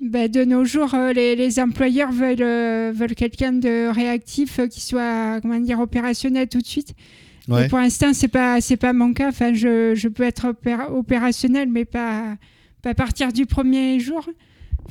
Ben, 0.00 0.30
de 0.30 0.44
nos 0.44 0.64
jours, 0.64 0.92
euh, 0.94 1.12
les, 1.14 1.34
les 1.36 1.58
employeurs 1.58 2.12
veulent, 2.12 2.42
euh, 2.42 2.92
veulent 2.94 3.14
quelqu'un 3.14 3.52
de 3.54 3.90
réactif 3.92 4.58
euh, 4.58 4.66
qui 4.68 4.80
soit 4.82 5.40
comment 5.40 5.58
dire, 5.58 5.80
opérationnel 5.80 6.48
tout 6.48 6.60
de 6.60 6.66
suite. 6.66 6.94
Ouais. 7.48 7.66
Et 7.66 7.68
pour 7.68 7.78
l'instant, 7.78 8.12
c'est 8.12 8.28
pas 8.28 8.60
c'est 8.60 8.76
pas 8.76 8.92
mon 8.92 9.12
cas. 9.12 9.28
Enfin, 9.28 9.54
je, 9.54 9.94
je 9.94 10.08
peux 10.08 10.24
être 10.24 10.46
opéra- 10.48 10.90
opérationnel, 10.90 11.68
mais 11.70 11.84
pas 11.84 12.36
pas 12.82 12.90
à 12.90 12.94
partir 12.94 13.32
du 13.32 13.46
premier 13.46 14.00
jour. 14.00 14.28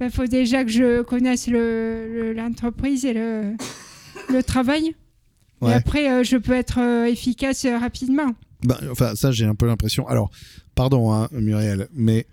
Il 0.02 0.10
faut 0.12 0.26
déjà 0.28 0.64
que 0.66 0.72
je 0.72 1.02
connaisse 1.04 1.48
le- 1.48 2.08
le- 2.14 2.34
l'entreprise 2.34 3.06
et 3.06 3.14
le, 3.14 3.54
le 4.30 4.44
travail. 4.44 4.96
Ouais. 5.62 5.72
Et 5.72 5.74
après, 5.74 6.12
euh, 6.12 6.24
je 6.24 6.36
peux 6.38 6.52
être 6.54 6.80
euh, 6.82 7.06
efficace 7.06 7.64
euh, 7.66 7.78
rapidement. 7.78 8.32
Ben, 8.64 8.78
enfin, 8.92 9.16
ça, 9.16 9.32
j'ai 9.32 9.46
un 9.46 9.56
peu 9.56 9.66
l'impression. 9.68 10.08
Alors, 10.08 10.30
pardon, 10.76 11.14
hein, 11.14 11.30
Muriel, 11.32 11.88
mais 11.94 12.26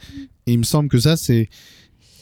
il 0.46 0.58
me 0.58 0.64
semble 0.64 0.88
que 0.88 0.98
ça, 0.98 1.16
c'est 1.16 1.48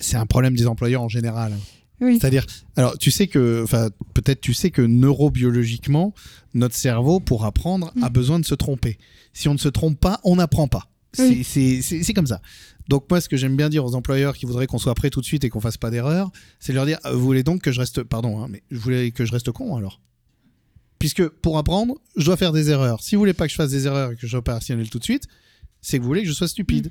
c'est 0.01 0.17
un 0.17 0.27
problème 0.27 0.55
des 0.55 0.67
employeurs 0.67 1.03
en 1.03 1.09
général. 1.09 1.53
Oui. 2.01 2.19
C'est-à-dire, 2.19 2.47
alors, 2.77 2.97
tu 2.99 3.11
sais 3.11 3.27
que, 3.27 3.63
enfin, 3.63 3.91
peut-être 4.15 4.41
tu 4.41 4.55
sais 4.55 4.71
que 4.71 4.83
neurobiologiquement, 4.83 6.15
notre 6.55 6.75
cerveau, 6.75 7.21
pour 7.21 7.45
apprendre, 7.45 7.93
a 8.03 8.09
Mm. 8.09 8.13
besoin 8.13 8.41
de 8.41 8.45
se 8.45 8.55
tromper. 8.55 8.99
Si 9.33 9.49
on 9.49 9.55
ne 9.55 9.59
se 9.59 9.69
trompe 9.69 9.99
pas, 10.01 10.21
on 10.25 10.37
n'apprend 10.37 10.67
pas. 10.69 10.89
C'est- 11.13 11.29
Oui. 11.29 11.83
C'est 12.05 12.15
comme 12.15 12.27
ça. 12.27 12.41
Donc 12.89 13.05
moi, 13.11 13.21
ce 13.21 13.29
que 13.29 13.37
j'aime 13.37 13.57
bien 13.57 13.69
dire 13.69 13.85
aux 13.85 13.95
employeurs 13.95 14.37
qui 14.37 14.47
voudraient 14.47 14.67
qu'on 14.67 14.79
soit 14.79 14.95
prêt 14.95 15.11
tout 15.11 15.21
de 15.21 15.27
suite 15.27 15.45
et 15.45 15.49
qu'on 15.51 15.61
fasse 15.61 15.77
pas 15.77 15.91
d'erreur, 15.91 16.31
c'est 16.59 16.73
de 16.73 16.77
leur 16.77 16.87
dire, 16.87 16.99
Euh, 17.05 17.13
vous 17.13 17.21
voulez 17.25 17.43
donc 17.43 17.63
que 17.63 17.73
je 17.73 17.81
reste, 17.81 18.03
pardon, 18.03 18.43
hein, 18.43 18.49
mais 18.49 18.63
vous 18.71 18.81
voulez 18.81 19.11
que 19.13 19.25
je 19.25 19.33
reste 19.33 19.51
con 19.53 19.77
alors? 19.77 20.01
Puisque 20.99 21.27
pour 21.29 21.57
apprendre, 21.59 21.95
je 22.17 22.25
dois 22.27 22.37
faire 22.37 22.53
des 22.53 22.71
erreurs. 22.71 23.03
Si 23.03 23.15
vous 23.15 23.21
voulez 23.21 23.33
pas 23.33 23.47
que 23.47 23.51
je 23.51 23.57
fasse 23.57 23.71
des 23.71 23.87
erreurs 23.87 24.13
et 24.13 24.17
que 24.17 24.23
je 24.23 24.27
sois 24.29 24.41
opérationnel 24.41 24.89
tout 24.91 24.99
de 24.99 25.05
suite, 25.05 25.27
c'est 25.81 25.97
que 25.99 26.03
vous 26.03 26.09
voulez 26.09 26.23
que 26.23 26.29
je 26.29 26.33
sois 26.35 26.49
stupide. 26.49 26.91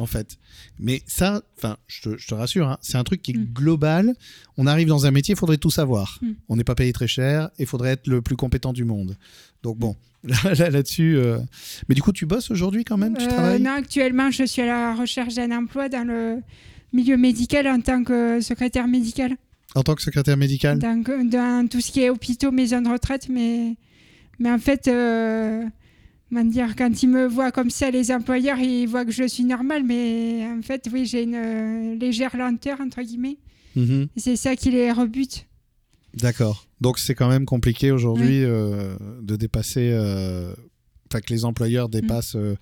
En 0.00 0.06
fait. 0.06 0.38
Mais 0.78 1.02
ça, 1.06 1.42
enfin, 1.58 1.76
je 1.86 2.00
te, 2.00 2.16
je 2.16 2.26
te 2.26 2.34
rassure, 2.34 2.66
hein, 2.68 2.78
c'est 2.80 2.96
un 2.96 3.04
truc 3.04 3.20
qui 3.20 3.32
est 3.32 3.36
Mm. 3.36 3.52
global. 3.52 4.14
On 4.56 4.66
arrive 4.66 4.88
dans 4.88 5.04
un 5.04 5.10
métier, 5.10 5.34
il 5.34 5.38
faudrait 5.38 5.58
tout 5.58 5.70
savoir. 5.70 6.18
Mm. 6.22 6.30
On 6.48 6.56
n'est 6.56 6.64
pas 6.64 6.74
payé 6.74 6.92
très 6.92 7.06
cher 7.06 7.50
et 7.58 7.64
il 7.64 7.66
faudrait 7.66 7.90
être 7.90 8.06
le 8.06 8.22
plus 8.22 8.36
compétent 8.36 8.72
du 8.72 8.84
monde. 8.84 9.16
Donc 9.62 9.76
bon, 9.76 9.96
là, 10.24 10.54
là- 10.54 10.70
là-dessus. 10.70 11.16
euh, 11.18 11.38
Mais 11.88 11.94
du 11.94 12.00
coup, 12.02 12.12
tu 12.12 12.24
bosses 12.24 12.50
aujourd'hui 12.50 12.84
quand 12.84 12.96
même 12.96 13.14
Tu 13.16 13.24
Euh, 13.24 13.28
travailles? 13.28 13.60
non, 13.60 13.72
actuellement, 13.72 14.30
je 14.30 14.44
suis 14.44 14.62
à 14.62 14.66
la 14.66 14.94
recherche 14.94 15.34
d'un 15.34 15.50
emploi 15.56 15.88
dans 15.90 16.06
le 16.06 16.40
milieu 16.94 17.16
médical 17.18 17.66
en 17.68 17.80
tant 17.80 18.02
que 18.02 18.40
secrétaire 18.40 18.88
médical. 18.88 19.36
en 19.74 19.82
tant 19.82 19.94
que 19.94 20.02
secrétaire 20.02 20.36
médical? 20.38 20.78
Dans, 20.78 21.02
dans 21.28 21.68
tout 21.68 21.80
ce 21.80 21.92
qui 21.92 22.00
est 22.00 22.10
hôpitaux, 22.10 22.50
maisons 22.50 22.80
de 22.80 22.88
retraite, 22.88 23.28
mais, 23.28 23.76
mais 24.38 24.50
en 24.50 24.58
fait, 24.58 24.88
euh, 24.88 25.62
dire, 26.44 26.76
quand 26.76 27.02
ils 27.02 27.08
me 27.08 27.26
voient 27.26 27.50
comme 27.52 27.70
ça, 27.70 27.90
les 27.90 28.10
employeurs, 28.12 28.58
ils 28.58 28.86
voient 28.86 29.04
que 29.04 29.10
je 29.10 29.26
suis 29.26 29.44
normale, 29.44 29.82
mais 29.84 30.46
en 30.46 30.62
fait, 30.62 30.88
oui, 30.92 31.06
j'ai 31.06 31.22
une 31.24 31.34
euh, 31.34 31.94
légère 31.96 32.36
lenteur, 32.36 32.80
entre 32.80 33.02
guillemets. 33.02 33.38
Mhm. 33.76 34.08
C'est 34.16 34.36
ça 34.36 34.56
qui 34.56 34.70
les 34.70 34.92
rebute. 34.92 35.46
D'accord. 36.14 36.66
Donc 36.80 36.98
c'est 36.98 37.14
quand 37.14 37.28
même 37.28 37.44
compliqué 37.44 37.90
aujourd'hui 37.92 38.42
euh, 38.42 38.96
de 39.22 39.36
dépasser, 39.36 39.90
euh, 39.92 40.52
enfin 41.08 41.20
que 41.20 41.32
les 41.32 41.44
employeurs 41.44 41.88
Mm. 41.88 41.92
dépassent 41.92 42.36
euh, 42.36 42.56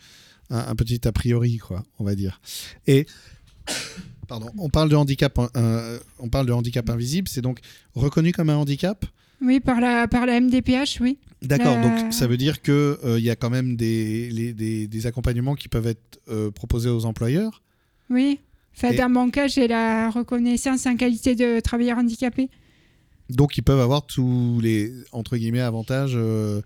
un, 0.51 0.59
un 0.59 0.75
petit 0.75 1.07
a 1.07 1.13
priori, 1.13 1.59
quoi, 1.59 1.85
on 1.99 2.05
va 2.05 2.15
dire. 2.15 2.41
Et 2.87 3.07
pardon, 4.27 4.51
on 4.59 4.69
parle 4.69 4.91
de 4.91 4.97
handicap, 4.97 5.39
on 6.19 6.29
parle 6.29 6.47
de 6.47 6.53
handicap 6.53 6.89
invisible, 6.91 7.29
c'est 7.29 7.41
donc 7.41 7.61
reconnu 7.95 8.33
comme 8.33 8.51
un 8.51 8.57
handicap? 8.57 9.05
Oui, 9.41 9.61
par 9.61 9.81
la, 9.81 10.09
par 10.09 10.27
la 10.27 10.41
MDPH, 10.41 11.01
oui. 11.01 11.19
D'accord. 11.43 11.77
La- 11.77 11.83
Donc 12.03 12.13
ça 12.13 12.27
veut 12.27 12.37
dire 12.37 12.61
que 12.63 12.99
euh, 13.05 13.21
y 13.21 13.31
a 13.31 13.37
quand 13.37 13.51
même 13.51 13.77
des, 13.77 14.29
les- 14.31 14.53
des, 14.53 14.89
des 14.89 15.07
accompagnements 15.07 15.55
qui 15.55 15.69
peuvent 15.69 15.87
être 15.87 16.21
euh, 16.29 16.51
proposés 16.51 16.91
aux 16.91 17.05
employeurs. 17.05 17.63
Oui. 18.11 18.41
Enfin, 18.77 18.91
Et- 18.91 18.97
Dans 18.97 19.09
mon 19.09 19.31
cas, 19.31 19.47
j'ai 19.49 19.69
la 19.69 20.11
reconnaissance 20.11 20.87
en 20.87 20.97
qualité 20.97 21.35
de 21.35 21.61
travailleur 21.61 21.99
handicapé. 21.99 22.49
Donc 23.31 23.57
ils 23.59 23.63
peuvent 23.63 23.81
avoir 23.81 24.07
tous 24.07 24.59
les 24.61 24.93
entre 25.13 25.37
guillemets 25.37 25.61
avantages, 25.61 26.13
euh, 26.17 26.61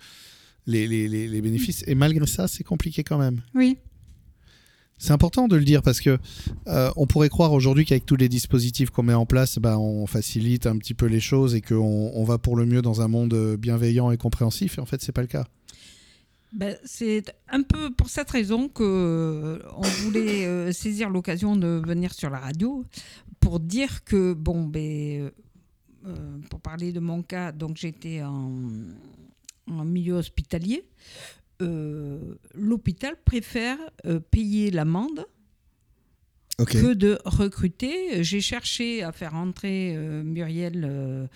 les, 0.67 0.87
les, 0.87 1.09
les 1.09 1.41
bénéfices. 1.43 1.83
Et 1.87 1.95
malgré 1.95 2.27
ça, 2.27 2.47
c'est 2.49 2.63
compliqué 2.65 3.03
quand 3.03 3.19
même. 3.19 3.41
Oui. 3.55 3.77
C'est 5.03 5.13
important 5.13 5.49
de 5.49 5.57
le 5.57 5.65
dire 5.65 5.83
parce 5.83 6.01
que 6.01 6.17
euh, 6.69 6.91
on 6.95 7.09
pourrait 7.09 7.29
croire 7.29 7.53
aujourd'hui 7.53 7.85
qu'avec 7.85 8.07
tous 8.07 8.15
les 8.15 8.29
dispositifs 8.29 8.91
qu'on 8.91 9.03
met 9.03 9.13
en 9.13 9.27
place, 9.27 9.59
bah, 9.59 9.77
on 9.77 10.07
facilite 10.07 10.65
un 10.69 10.79
petit 10.79 10.95
peu 10.95 11.07
les 11.07 11.19
choses 11.19 11.57
et 11.57 11.61
qu'on 11.61 12.13
on 12.15 12.23
va 12.23 12.39
pour 12.39 12.55
le 12.55 12.67
mieux 12.67 12.83
dans 12.83 13.01
un 13.01 13.09
monde 13.09 13.35
euh, 13.35 13.57
bienveillant 13.57 14.13
et 14.13 14.17
compréhensif. 14.17 14.79
En 14.79 14.87
fait, 14.87 15.03
c'est 15.03 15.11
pas 15.11 15.23
le 15.23 15.27
cas. 15.27 15.45
Ben, 16.53 16.77
c'est 16.85 17.35
un 17.49 17.63
peu 17.63 17.91
pour 17.91 18.11
cette 18.11 18.31
raison 18.31 18.69
que 18.69 18.85
euh, 18.85 19.59
on 19.77 19.89
voulait 20.05 20.47
euh, 20.47 20.71
saisir 20.71 21.11
l'occasion 21.11 21.57
de 21.57 21.83
venir 21.85 22.15
sur 22.15 22.31
la 22.31 22.39
radio 22.39 22.85
pour 23.41 23.59
dire 23.59 24.05
que 24.05 24.35
bon 24.35 24.63
ben 24.63 25.33
pour 26.49 26.61
parler 26.61 26.93
de 26.93 27.01
mon 27.01 27.23
cas, 27.23 27.51
donc 27.51 27.77
j'étais 27.77 28.23
en 28.23 29.85
milieu 29.85 30.15
hospitalier. 30.15 30.85
Euh, 31.63 32.19
L'hôpital 32.55 33.17
préfère 33.25 33.79
euh, 34.07 34.21
payer 34.21 34.71
l'amende 34.71 35.27
que 36.67 36.93
de 36.93 37.19
recruter. 37.25 38.23
J'ai 38.23 38.41
cherché 38.41 39.03
à 39.03 39.11
faire 39.11 39.35
entrer 39.35 39.97
euh, 39.97 40.23
Muriel 40.23 41.29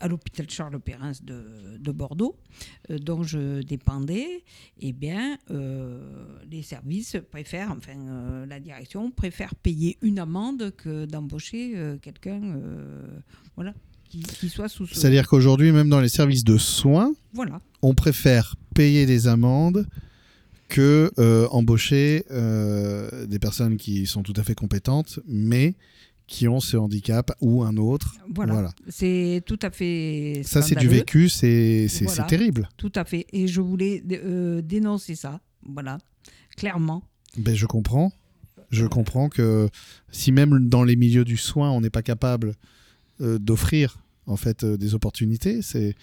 à 0.00 0.06
l'hôpital 0.06 0.48
Charles 0.48 0.78
Perrin 0.78 1.12
de, 1.22 1.78
de 1.78 1.92
Bordeaux, 1.92 2.36
dont 2.88 3.22
je 3.22 3.62
dépendais. 3.62 4.44
Eh 4.78 4.92
bien, 4.92 5.38
les 6.48 6.62
services 6.62 7.16
préfèrent, 7.30 7.72
enfin, 7.72 8.44
la 8.46 8.60
direction 8.60 9.10
préfère 9.10 9.54
payer 9.54 9.98
une 10.02 10.18
amende 10.18 10.72
que 10.76 11.06
d'embaucher 11.06 11.96
quelqu'un, 12.00 12.40
voilà, 13.56 13.74
qui, 14.22 14.22
qui 14.22 14.48
soit 14.48 14.68
sous. 14.68 14.86
ce- 14.86 14.94
C'est-à-dire 14.94 15.26
qu'aujourd'hui, 15.28 15.72
même 15.72 15.88
dans 15.88 16.00
les 16.00 16.08
services 16.08 16.44
de 16.44 16.56
soins, 16.58 17.12
Voilà. 17.32 17.60
on 17.82 17.94
préfère 17.94 18.54
payer 18.74 19.06
des 19.06 19.26
amendes 19.28 19.86
que 20.68 21.10
euh, 21.18 21.46
embaucher 21.50 22.24
euh, 22.30 23.26
des 23.26 23.38
personnes 23.38 23.76
qui 23.76 24.06
sont 24.06 24.22
tout 24.22 24.32
à 24.36 24.42
fait 24.42 24.54
compétentes, 24.54 25.20
mais 25.26 25.74
qui 26.26 26.48
ont 26.48 26.58
ce 26.60 26.76
handicap 26.78 27.32
ou 27.40 27.62
un 27.64 27.76
autre. 27.76 28.14
Voilà. 28.34 28.52
Voilà. 28.54 28.72
C'est 28.88 29.42
tout 29.46 29.58
à 29.62 29.70
fait. 29.70 30.40
Ça, 30.44 30.62
c'est 30.62 30.74
du 30.74 30.88
vécu, 30.88 31.28
c'est 31.28 31.86
c'est- 31.88 32.06
Voilà. 32.06 32.24
terrible. 32.24 32.68
Tout 32.78 32.92
à 32.94 33.04
fait. 33.04 33.26
Et 33.32 33.46
je 33.46 33.60
voulais 33.60 34.02
euh, 34.10 34.62
dénoncer 34.62 35.16
ça. 35.16 35.40
Voilà. 35.66 35.98
Clairement. 36.56 37.02
Ben, 37.36 37.54
je 37.54 37.66
comprends. 37.66 38.10
Je 38.70 38.86
comprends 38.86 39.28
que 39.28 39.68
si 40.10 40.32
même 40.32 40.68
dans 40.68 40.82
les 40.82 40.96
milieux 40.96 41.24
du 41.24 41.36
soin, 41.36 41.70
on 41.70 41.80
n'est 41.82 41.90
pas 41.90 42.02
capable 42.02 42.54
d'offrir 43.20 43.98
en 44.26 44.36
fait 44.36 44.64
euh, 44.64 44.76
des 44.76 44.94
opportunités, 44.94 45.62
c'est 45.62 45.94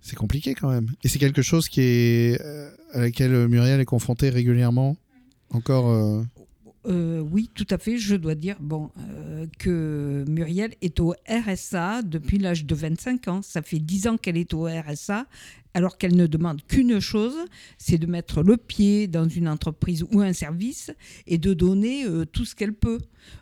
c'est 0.00 0.16
compliqué 0.16 0.54
quand 0.54 0.70
même. 0.70 0.88
Et 1.04 1.08
c'est 1.08 1.18
quelque 1.20 1.42
chose 1.42 1.68
qui 1.68 1.80
est 1.80 2.40
euh, 2.40 2.70
à 2.92 3.00
laquelle 3.00 3.46
Muriel 3.48 3.80
est 3.80 3.84
confrontée 3.84 4.30
régulièrement. 4.30 4.96
Encore. 5.50 5.88
euh, 5.90 6.22
Euh, 6.86 7.20
oui, 7.20 7.48
tout 7.54 7.66
à 7.70 7.78
fait. 7.78 7.96
Je 7.98 8.16
dois 8.16 8.34
dire 8.34 8.56
bon, 8.60 8.90
euh, 8.98 9.46
que 9.60 10.24
Muriel 10.28 10.74
est 10.82 10.98
au 10.98 11.14
RSA 11.28 12.02
depuis 12.02 12.38
l'âge 12.38 12.64
de 12.64 12.74
25 12.74 13.28
ans. 13.28 13.42
Ça 13.42 13.62
fait 13.62 13.78
10 13.78 14.08
ans 14.08 14.16
qu'elle 14.16 14.36
est 14.36 14.52
au 14.52 14.64
RSA, 14.64 15.26
alors 15.74 15.98
qu'elle 15.98 16.16
ne 16.16 16.26
demande 16.26 16.62
qu'une 16.66 17.00
chose, 17.00 17.36
c'est 17.78 17.98
de 17.98 18.06
mettre 18.06 18.42
le 18.42 18.56
pied 18.56 19.06
dans 19.06 19.28
une 19.28 19.48
entreprise 19.48 20.04
ou 20.12 20.20
un 20.20 20.32
service 20.32 20.90
et 21.26 21.38
de 21.38 21.54
donner 21.54 22.04
euh, 22.04 22.24
tout 22.24 22.44
ce 22.44 22.54
qu'elle 22.54 22.74
peut. 22.74 22.98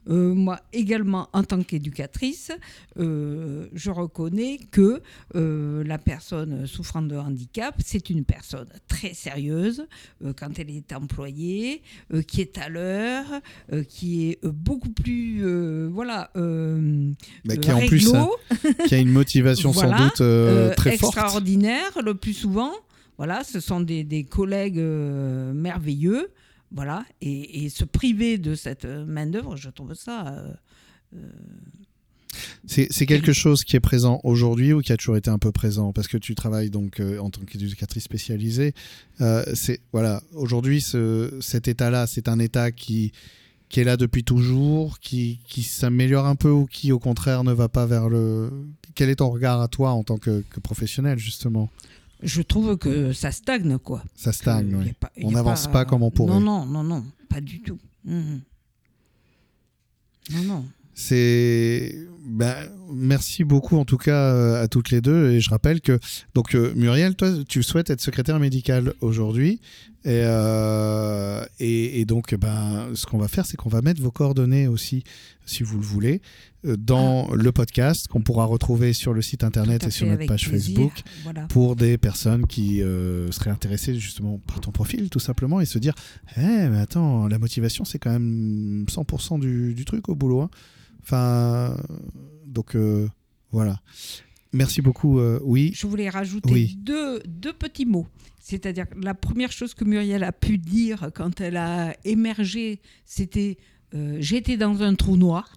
Euh, 0.09 0.35
moi 0.35 0.61
également, 0.73 1.29
en 1.33 1.43
tant 1.43 1.63
qu'éducatrice, 1.63 2.53
euh, 2.99 3.67
je 3.73 3.91
reconnais 3.91 4.59
que 4.71 5.01
la 5.35 5.99
personne 5.99 6.67
souffrant 6.67 7.03
de 7.03 7.17
handicap, 7.17 7.75
c'est 7.85 8.11
une 8.11 8.25
personne 8.25 8.69
très 8.89 9.15
sérieuse 9.15 9.87
quand 10.39 10.59
elle 10.59 10.71
est 10.71 10.93
employée, 10.93 11.83
qui 12.27 12.41
est 12.41 12.59
à 12.59 12.69
l'heure, 12.69 13.27
qui 13.89 14.29
est 14.29 14.47
beaucoup 14.47 14.91
plus, 14.91 15.43
voilà, 15.89 16.31
bah, 17.45 17.57
qui, 17.57 17.71
a 17.71 17.77
en 17.77 17.87
plus, 17.87 18.13
euh, 18.15 18.25
qui 18.87 18.95
a 18.95 18.99
une 18.99 19.11
motivation 19.11 19.71
Voilà, 19.81 19.97
sans 19.97 20.05
doute 20.05 20.77
très 20.77 20.97
forte. 20.97 21.15
extraordinaire 21.17 21.99
le 22.05 22.15
plus 22.21 22.35
souvent. 22.35 22.73
Voilà, 23.17 23.45
ce 23.45 23.61
sont 23.61 23.81
des, 23.81 24.05
des 24.05 24.25
collègues 24.25 24.79
euh, 24.79 25.53
merveilleux. 25.53 26.31
Voilà, 26.73 27.05
et, 27.21 27.65
et 27.65 27.69
se 27.69 27.85
priver 27.85 28.39
de 28.39 28.55
cette 28.55 28.85
euh, 28.85 29.05
main-d'œuvre, 29.05 29.57
je 29.57 29.71
trouve 29.71 29.95
ça. 29.95 30.45
euh, 31.15 31.29
C'est 32.65 32.87
c'est 32.91 33.07
quelque 33.07 33.33
chose 33.33 33.65
qui 33.65 33.75
est 33.75 33.81
présent 33.81 34.21
aujourd'hui 34.23 34.73
ou 34.73 34.81
qui 34.81 34.93
a 34.93 34.97
toujours 34.97 35.17
été 35.17 35.31
un 35.31 35.39
peu 35.39 35.51
présent? 35.51 35.93
Parce 35.93 36.07
que 36.07 36.17
tu 36.17 36.37
travailles 36.37 36.71
donc 36.71 37.01
euh, 37.01 37.19
en 37.19 37.29
tant 37.31 37.41
qu'éducatrice 37.43 38.05
spécialisée. 38.05 38.73
Euh, 39.21 39.43
c'est 39.55 39.81
voilà 39.93 40.23
aujourd'hui 40.33 40.81
ce, 40.81 41.37
cet 41.41 41.67
état-là, 41.67 42.07
c'est 42.07 42.29
un 42.29 42.39
état 42.39 42.71
qui 42.71 43.11
qui 43.69 43.81
est 43.81 43.85
là 43.85 43.97
depuis 43.97 44.25
toujours, 44.25 44.99
qui, 44.99 45.41
qui 45.47 45.63
s'améliore 45.63 46.27
un 46.27 46.37
peu 46.37 46.51
ou 46.51 46.67
qui 46.67 46.93
au 46.93 46.99
contraire 46.99 47.43
ne 47.43 47.53
va 47.53 47.69
pas 47.69 47.87
vers 47.87 48.09
le. 48.09 48.51
Quel 48.95 49.09
est 49.11 49.17
ton 49.17 49.31
regard 49.31 49.61
à 49.61 49.69
toi 49.69 49.91
en 49.91 50.05
tant 50.05 50.19
que, 50.19 50.45
que 50.51 50.61
professionnel 50.61 51.19
justement? 51.19 51.69
Je 52.23 52.43
trouve 52.43 52.77
que 52.77 53.13
ça 53.13 53.33
stagne, 53.33 53.79
quoi. 53.79 54.03
Ça 54.15 54.33
stagne. 54.33 54.75
Oui. 54.75 54.93
pas- 54.93 55.11
On 55.23 55.31
n'avance 55.31 55.67
pas 55.67 55.85
comme 55.85 56.03
on 56.03 56.11
pourrait. 56.11 56.33
Non, 56.35 56.41
non, 56.41 56.67
non, 56.67 56.83
non, 56.85 57.05
pas 57.29 57.41
du 57.41 57.61
tout. 57.63 57.79
Mhm. 58.05 58.41
Non, 60.33 60.43
non. 60.45 60.65
C'est 60.95 61.97
ben, 62.27 62.55
merci 62.93 63.43
beaucoup 63.45 63.79
en 63.79 63.85
tout 63.87 63.97
cas 63.97 64.35
euh, 64.35 64.63
à 64.63 64.69
toutes 64.69 64.91
les 64.91 65.01
deux 65.01 65.31
et 65.31 65.41
je 65.41 65.49
rappelle 65.49 65.81
que 65.81 65.99
donc 66.35 66.55
euh, 66.55 66.75
Muriel 66.77 67.15
toi 67.17 67.31
tu 67.49 67.63
souhaites 67.63 67.89
être 67.89 68.03
secrétaire 68.03 68.39
médicale 68.39 68.93
aujourd'hui 69.01 69.61
et, 70.05 70.23
euh, 70.25 71.45
et, 71.59 72.01
et 72.01 72.05
donc 72.07 72.35
ben 72.35 72.89
ce 72.95 73.05
qu'on 73.05 73.19
va 73.19 73.29
faire 73.29 73.45
c'est 73.45 73.57
qu'on 73.59 73.69
va 73.69 73.83
mettre 73.83 74.01
vos 74.01 74.11
coordonnées 74.11 74.67
aussi 74.67 75.05
si 75.45 75.63
vous 75.63 75.77
le 75.79 75.85
voulez 75.85 76.23
euh, 76.65 76.77
dans 76.79 77.29
le 77.35 77.53
podcast 77.53 78.09
qu'on 78.09 78.23
pourra 78.23 78.47
retrouver 78.47 78.93
sur 78.95 79.13
le 79.13 79.21
site 79.21 79.45
internet 79.45 79.85
et 79.87 79.91
sur 79.91 80.07
notre 80.07 80.25
page 80.27 80.49
plaisir. 80.49 80.77
Facebook 80.77 81.03
Voilà. 81.25 81.47
pour 81.49 81.77
des 81.77 81.99
personnes 81.99 82.47
qui 82.47 82.83
euh, 82.83 83.31
seraient 83.31 83.51
intéressées 83.51 83.99
justement 83.99 84.39
par 84.47 84.61
ton 84.61 84.71
profil 84.71 85.11
tout 85.11 85.21
simplement 85.21 85.61
et 85.61 85.67
se 85.67 85.79
dire 85.79 85.95
eh 86.37 86.41
mais 86.41 86.79
attends 86.81 87.29
la 87.29 87.39
motivation 87.39 87.85
c'est 87.85 87.99
quand 87.99 88.13
même 88.13 88.87
100% 88.89 89.39
du, 89.39 89.75
du 89.75 89.85
truc 89.85 90.09
au 90.09 90.15
boulot 90.15 90.41
hein. 90.43 90.51
enfin 91.03 91.77
donc 92.47 92.75
euh, 92.75 93.07
voilà 93.53 93.81
merci 94.53 94.83
beaucoup 94.83 95.19
euh, 95.19 95.39
oui 95.45 95.73
Je 95.75 95.87
voulais 95.87 96.09
rajouter 96.09 96.53
Oui. 96.53 96.75
deux, 96.79 97.21
deux 97.27 97.53
petits 97.53 97.87
mots. 97.87 98.07
C'est-à-dire 98.41 98.87
la 99.01 99.15
première 99.15 99.53
chose 99.53 99.75
que 99.75 99.85
Muriel 99.85 100.25
a 100.25 100.33
pu 100.33 100.59
dire 100.59 101.11
quand 101.15 101.41
elle 101.41 101.57
a 101.57 101.95
émergé, 102.05 102.81
c'était 103.05 103.59
euh, 103.95 104.17
J'étais 104.21 104.57
dans 104.57 104.83
un 104.83 104.95
trou 104.95 105.17
noir. 105.17 105.55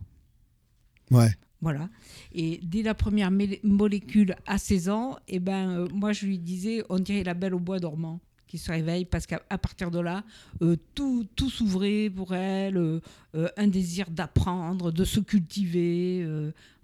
ouais 1.11 1.31
Voilà. 1.61 1.89
Et 2.33 2.59
dès 2.63 2.81
la 2.83 2.93
première 2.93 3.31
mé- 3.31 3.59
molécule 3.63 4.35
à 4.45 4.57
16 4.57 4.89
ans, 4.89 5.15
eh 5.27 5.39
ben, 5.39 5.69
euh, 5.79 5.87
moi 5.93 6.11
je 6.13 6.25
lui 6.25 6.37
disais 6.39 6.83
on 6.89 6.99
dirait 6.99 7.23
la 7.23 7.33
belle 7.33 7.53
au 7.55 7.59
bois 7.59 7.79
dormant 7.79 8.19
qui 8.53 8.59
se 8.59 8.71
réveille 8.71 9.05
parce 9.05 9.25
qu'à 9.25 9.39
partir 9.57 9.89
de 9.89 9.99
là, 9.99 10.23
euh, 10.61 10.75
tout, 10.93 11.25
tout 11.35 11.49
s'ouvrait 11.49 12.11
pour 12.15 12.35
elle, 12.35 12.77
euh, 12.77 12.99
euh, 13.33 13.49
un 13.57 13.65
désir 13.65 14.11
d'apprendre, 14.11 14.91
de 14.91 15.03
se 15.03 15.19
cultiver. 15.19 16.23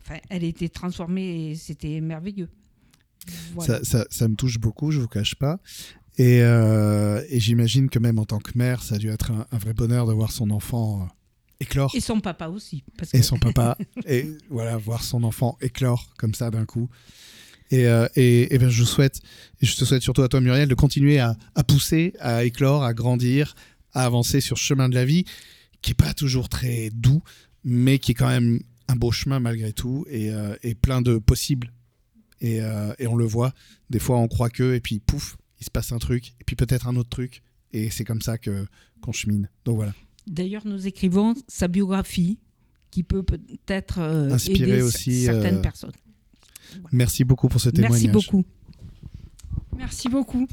enfin, 0.02 0.20
elle 0.30 0.44
était 0.44 0.70
transformée 0.70 1.52
et 1.52 1.56
c'était 1.56 2.02
merveilleux. 2.02 2.50
Voilà. 3.54 3.84
ça, 3.84 3.84
ça, 3.84 4.08
ça 4.10 4.28
me 4.28 4.36
touche 4.36 4.58
beaucoup 4.58 4.90
je 4.90 5.00
vous 5.00 5.08
cache 5.08 5.36
pas 5.36 5.60
et, 6.18 6.38
et 6.38 7.40
j'imagine 7.40 7.90
que 7.90 8.00
même 8.00 8.18
en 8.18 8.26
tant 8.26 8.40
que 8.40 8.58
mère 8.58 8.82
ça 8.82 8.96
a 8.96 8.98
dû 8.98 9.10
être 9.10 9.32
un, 9.32 9.46
un 9.52 9.58
vrai 9.58 9.74
bonheur 9.74 10.08
de 10.08 10.14
voir 10.14 10.32
son 10.32 10.50
enfant 10.50 11.08
éclore 11.60 11.92
Et 11.94 12.00
son 12.00 12.22
papa 12.22 12.48
aussi. 12.48 12.84
Parce 12.98 13.14
et 13.14 13.22
son 13.22 13.38
papa 13.38 13.78
et 14.08 14.26
voilà 14.50 14.78
voir 14.78 15.04
son 15.04 15.24
enfant 15.24 15.58
éclore 15.62 16.14
comme 16.18 16.34
ça 16.34 16.50
d'un 16.50 16.66
coup 16.66 16.90
et, 17.72 17.88
euh, 17.88 18.08
et, 18.16 18.54
et 18.54 18.58
ben, 18.58 18.70
je 18.70 18.84
souhaite 18.84 19.20
et 19.62 19.66
je 19.66 19.76
te 19.76 19.86
souhaite 19.86 20.02
surtout 20.02 20.22
à 20.22 20.28
toi 20.28 20.42
Muriel 20.42 20.68
de 20.68 20.76
continuer 20.76 21.20
à, 21.20 21.36
à 21.56 21.64
pousser 21.64 22.14
à 22.20 22.44
éclore 22.44 22.84
à 22.84 22.94
grandir 22.94 23.56
à 23.94 24.06
avancer 24.06 24.42
sur 24.42 24.58
ce 24.58 24.64
chemin 24.64 24.90
de 24.90 24.96
la 24.96 25.06
vie 25.06 25.26
qui 25.82 25.92
est 25.92 25.96
pas 25.96 26.14
toujours 26.14 26.50
très 26.50 26.90
doux 26.92 27.22
mais 27.64 28.00
qui 28.00 28.12
est 28.12 28.16
quand 28.16 28.30
même 28.30 28.60
un 28.88 28.96
beau 28.96 29.12
chemin 29.12 29.40
malgré 29.40 29.74
tout 29.74 30.06
et, 30.10 30.32
euh, 30.32 30.56
et 30.64 30.74
plein 30.74 31.02
de 31.02 31.18
possibles. 31.18 31.72
Et, 32.42 32.62
euh, 32.62 32.94
et 33.00 33.08
on 33.08 33.18
le 33.18 33.26
voit 33.26 33.54
des 33.90 34.00
fois 34.00 34.18
on 34.18 34.28
croit 34.30 34.50
que 34.50 34.74
et 34.74 34.80
puis 34.80 35.00
pouf 35.00 35.36
il 35.60 35.66
se 35.66 35.70
passe 35.70 35.92
un 35.92 35.98
truc 35.98 36.36
et 36.40 36.44
puis 36.46 36.56
peut-être 36.56 36.88
un 36.88 36.96
autre 36.96 37.10
truc 37.10 37.42
et 37.74 37.90
c'est 37.90 38.06
comme 38.06 38.22
ça 38.22 38.38
que 38.38 38.66
qu'on 39.02 39.12
chemine. 39.12 39.50
Donc 39.66 39.76
voilà. 39.76 39.94
D'ailleurs, 40.28 40.66
nous 40.66 40.88
écrivons 40.88 41.34
sa 41.48 41.68
biographie 41.68 42.38
qui 42.92 43.04
peut 43.04 43.24
peut-être 43.24 44.00
euh, 44.00 44.32
Inspirer 44.32 44.74
aider 44.74 44.82
aussi, 44.82 45.26
certaines 45.26 45.58
euh, 45.58 45.62
personnes. 45.62 45.92
Merci 46.92 47.24
beaucoup 47.24 47.48
pour 47.48 47.62
ce 47.62 47.70
témoignage 47.70 48.04
Merci 48.04 48.08
beaucoup. 48.08 48.46
Merci 49.78 50.10
beaucoup. 50.10 50.48